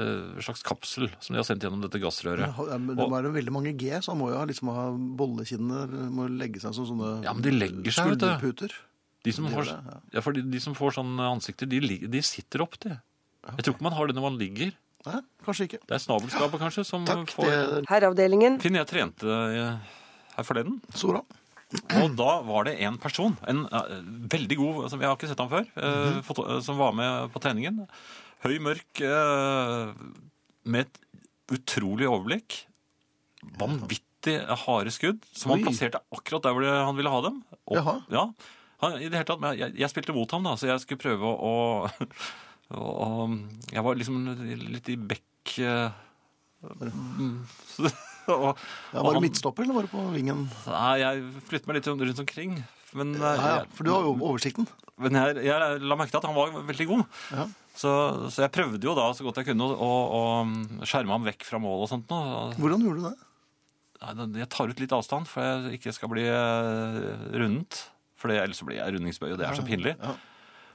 [0.00, 2.48] eh, slags kapsel som de har sendt gjennom dette gassrøret.
[2.48, 4.88] Ja, men det må være veldig mange G, så han må jo liksom ha
[5.20, 8.80] bollekinner, må legge seg som sånne Ja, men de legger seg, vet du.
[9.26, 9.78] De som, ja.
[10.14, 12.94] ja, for de, de som får sånne ansikter, de, de sitter opp, de.
[13.46, 14.70] Jeg tror ikke man har det når man ligger.
[15.06, 15.80] Nei, kanskje ikke.
[15.86, 18.60] Det er snabelskapet, kanskje, som Takk, får det Herreavdelingen.
[18.62, 19.98] Finn, jeg trente eh,
[20.36, 21.24] her forleden, så bra.
[21.98, 23.64] Og da var det en person, en
[24.30, 25.64] veldig god, som jeg har ikke sett ham før,
[26.26, 27.80] foto- eh, som var med på treningen.
[28.44, 29.90] Høy, mørk, eh,
[30.70, 31.00] med et
[31.56, 32.60] utrolig overblikk.
[33.58, 34.36] Vanvittig
[34.66, 37.42] harde skudd, som han plasserte akkurat der hvor han ville ha dem.
[37.66, 37.96] Og, Jaha.
[38.14, 38.24] Ja,
[38.82, 41.02] han, i det hele tatt, men jeg, jeg spilte mot ham da, så jeg skulle
[41.02, 41.54] prøve å...
[41.90, 42.14] å-
[42.78, 43.30] å-
[43.72, 44.22] jeg var liksom
[44.70, 45.56] litt i bekk...
[45.62, 45.90] Uh,
[46.62, 47.38] mm,
[48.34, 48.62] og,
[48.92, 50.46] Ja, var det midtstopper, eller var det på vingen?
[50.70, 52.56] Nei, jeg flytter meg litt rundt omkring.
[52.96, 54.68] Men, eh, Ja, ja, for du har jo oversikten.
[55.02, 57.02] men jeg, jeg la merke til at han var veldig god.
[57.36, 57.46] Ja.
[57.76, 57.90] Så,
[58.32, 61.44] så jeg prøvde jo da så godt jeg kunne å, å, å skjerme ham vekk
[61.44, 62.08] fra mål og sånt.
[62.08, 62.20] Nå.
[62.56, 63.16] Hvordan gjorde du det?
[64.40, 66.96] Jeg tar ut litt avstand for jeg ikke skal bli eh,
[67.36, 67.82] rundet.
[68.16, 69.92] For ellers blir jeg rundingsbøy, og det er så pinlig.
[70.00, 70.14] Ja.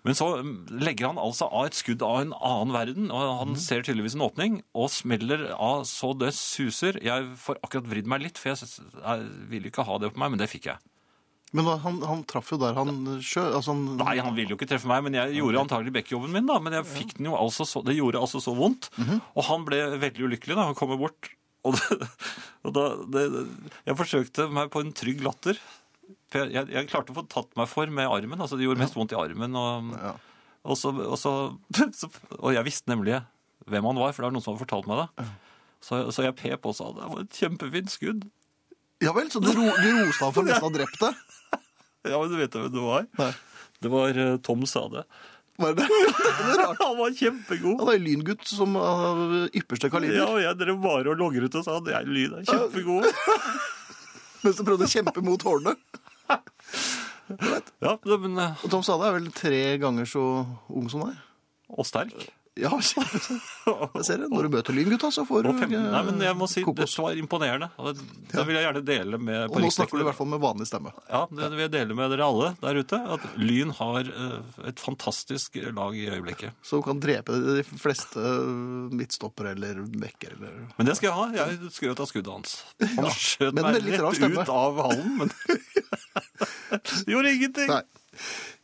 [0.07, 3.51] Men så mm, legger han altså av et skudd av en annen verden, og han
[3.51, 6.97] han ser tydeligvis en åpning, og smeller av så det suser.
[7.05, 10.33] Jeg får akkurat vridd meg litt, for jeg, jeg ville ikke ha det på meg,
[10.33, 10.81] men det fikk jeg.
[11.51, 13.43] Men han, han traff jo der han sjø...
[13.57, 16.47] Altså han, Nei, han ville jo ikke treffe meg, men jeg gjorde antagelig bekkejobben min,
[16.47, 16.57] da.
[16.63, 18.87] Men jeg fikk den jo altså så, det gjorde altså så vondt.
[18.95, 19.19] Mhm.
[19.35, 21.33] Og han ble veldig ulykkelig da han kommer bort.
[21.67, 22.07] Og, det,
[22.65, 23.25] og da, det,
[23.89, 25.59] jeg forsøkte meg på en trygg latter.
[26.31, 28.39] For jeg, jeg, jeg klarte å få tatt meg for med armen.
[28.39, 29.55] altså Det gjorde mest vondt i armen.
[29.59, 30.13] Og, Ja.
[30.63, 33.17] og, så, og, så, og jeg visste nemlig
[33.67, 35.27] hvem han var, for det var noen som hadde fortalt meg det.
[35.81, 38.23] Så, så jeg pep og sa det var et kjempefint skudd.
[39.01, 41.21] ja vel, så du, ro, du roste han for nesten å ha drept deg?
[42.01, 43.03] Ja, men du vet hvem det var?
[43.19, 43.31] Nei.
[43.81, 45.03] Det var Tom sa det.
[45.61, 45.85] Var det?
[46.79, 47.75] Han var kjempegod.
[47.83, 49.19] Han er en lyngutt som av
[49.53, 50.15] ypperste kaliber.
[50.17, 53.05] Ja, og jeg drev bare og logret og sa at jeg lyd er kjempegod.
[54.41, 55.75] Mens du prøvde å kjempe mot hårene.
[57.81, 60.25] Ja, men, eh, Og Tom Sade er vel tre ganger så
[60.69, 61.19] ung som deg?
[61.71, 62.25] og sterk.
[62.59, 62.67] Ja.
[63.95, 64.25] Jeg ser det.
[64.27, 65.71] Når du møter lyngutta, så får du 15.
[65.71, 66.91] Nei, men jeg må si, kokos.
[66.91, 67.69] dette var imponerende.
[67.79, 67.93] Det,
[68.33, 70.67] det vil jeg gjerne dele med Og nå snakker du i hvert fall med vanlig
[70.67, 70.91] stemme.
[71.07, 72.99] Ja, det vil jeg dele med dere alle der ute.
[73.15, 76.59] At Lyn har eh, et fantastisk lag i øyeblikket.
[76.67, 78.19] Som kan drepe de fleste
[78.99, 81.29] midtstoppere eller bekker eller Men det skal jeg ha.
[81.39, 82.59] Jeg skrøt av skuddet hans.
[82.99, 84.43] Han skjøt meg rett stemme.
[84.43, 85.31] ut av hallen, men
[87.09, 87.71] Gjorde ingenting.
[87.71, 87.83] Nei.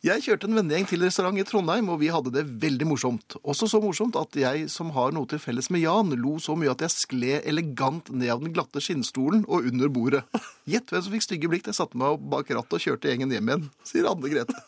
[0.04, 3.34] Jeg kjørte en vennegjeng til restaurant i Trondheim, og vi hadde det veldig morsomt.
[3.42, 6.70] Også så morsomt at jeg, som har noe til felles med Jan, lo så mye
[6.70, 10.22] at jeg skled elegant ned av den glatte skinnstolen og under bordet.
[10.70, 13.10] Gjett hvem som fikk stygge blikk da jeg satte meg opp bak rattet og kjørte
[13.10, 14.62] gjengen hjem igjen, sier Anne Grete.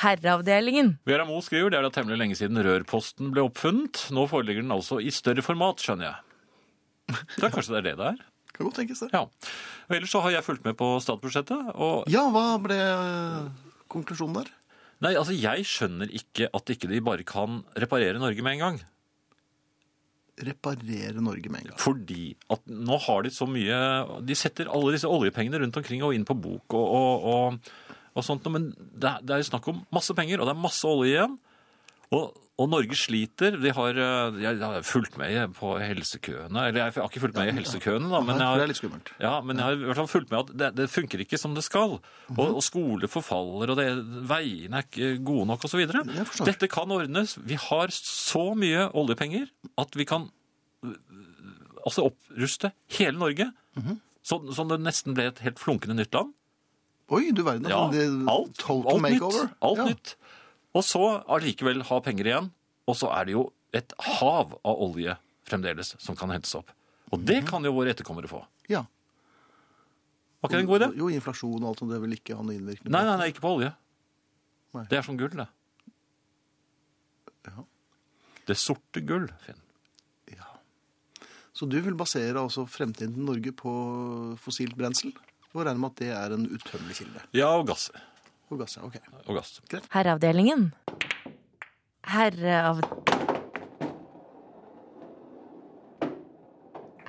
[0.00, 0.94] Herreavdelingen.
[1.06, 4.06] Vera Moe skriver det er da temmelig lenge siden rørposten ble oppfunnet.
[4.16, 6.26] Nå foreligger den altså i større format, skjønner jeg.
[7.36, 8.20] Så kanskje det er det det er?
[8.54, 9.10] Kan godt tenkes det.
[9.14, 9.22] Ja.
[9.26, 12.78] Og ellers så har jeg fulgt med på statsbudsjettet, og Ja, hva ble
[13.90, 14.50] konklusjonen der?
[15.00, 18.80] Nei, altså jeg skjønner ikke at ikke de bare kan reparere Norge med en gang.
[20.40, 21.78] Reparere Norge med en gang.
[21.80, 23.80] Fordi at nå har de så mye
[24.24, 27.72] De setter alle disse oljepengene rundt omkring og inn på bok og, og, og,
[28.16, 28.46] og sånt.
[28.52, 31.12] Men det, er- det er jo snakk om masse penger, og det er masse olje
[31.16, 31.34] igjen.
[32.16, 33.56] Og, og Norge sliter.
[33.60, 36.66] De har, eh, jeg har fulgt med på helsekøene.
[36.68, 38.70] Eller jeg har ikke fulgt med i helsekøene, da, men jeg for det har, er
[38.70, 39.12] litt skummelt.
[39.22, 41.54] ja, men jeg har i hvert fall fulgt med at det, det funker ikke som
[41.56, 41.96] det skal.
[42.28, 42.36] Mhm.
[42.36, 43.88] Og, og skoler forfaller, og det,
[44.28, 45.86] veiene er ikke gode nok osv.
[46.44, 47.38] Dette kan ordnes.
[47.40, 49.48] Vi har så mye oljepenger
[49.80, 50.28] at vi kan
[50.84, 50.98] øh,
[51.86, 53.48] altså oppruste hele Norge.
[54.20, 56.34] sånn så, så det nesten ble et helt flunkende nytt land.
[57.10, 57.66] Oi, du verden.
[57.66, 59.24] Ja, det, alt, alt nytt.
[59.64, 59.86] Alt ja.
[59.88, 60.12] nytt.
[60.74, 62.50] Og så allikevel ha penger igjen.
[62.86, 65.16] Og så er det jo et hav av olje
[65.46, 66.70] fremdeles som kan hentes opp.
[67.12, 67.26] Og Mhm.
[67.26, 68.44] det kan jo våre etterkommere få.
[68.68, 68.84] Ja.
[70.42, 70.96] Var ikke det en god idé?
[70.96, 72.90] Jo, inflasjon og alt sånt, det vil ikke ha noe innvirkning.
[72.90, 73.74] Nei, nei, nei, ikke på olje.
[74.74, 74.84] Nei.
[74.88, 75.48] Det er som gull, det.
[77.46, 77.64] Ja.
[78.46, 79.58] Det sorte gull, Finn.
[80.34, 80.46] Ja.
[81.56, 85.12] Så du vil basere altså fremtiden til Norge på fossilt brensel?
[85.52, 87.22] Og regne med at det er en utømmelig kilde.
[87.34, 87.88] Ja, og gass.
[88.50, 88.96] Og gass, ja, ok.
[89.26, 89.60] Og gass.
[89.92, 90.72] Herreavdelingen.
[92.10, 92.80] Herreav...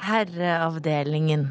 [0.02, 1.48] Herreavdelingen.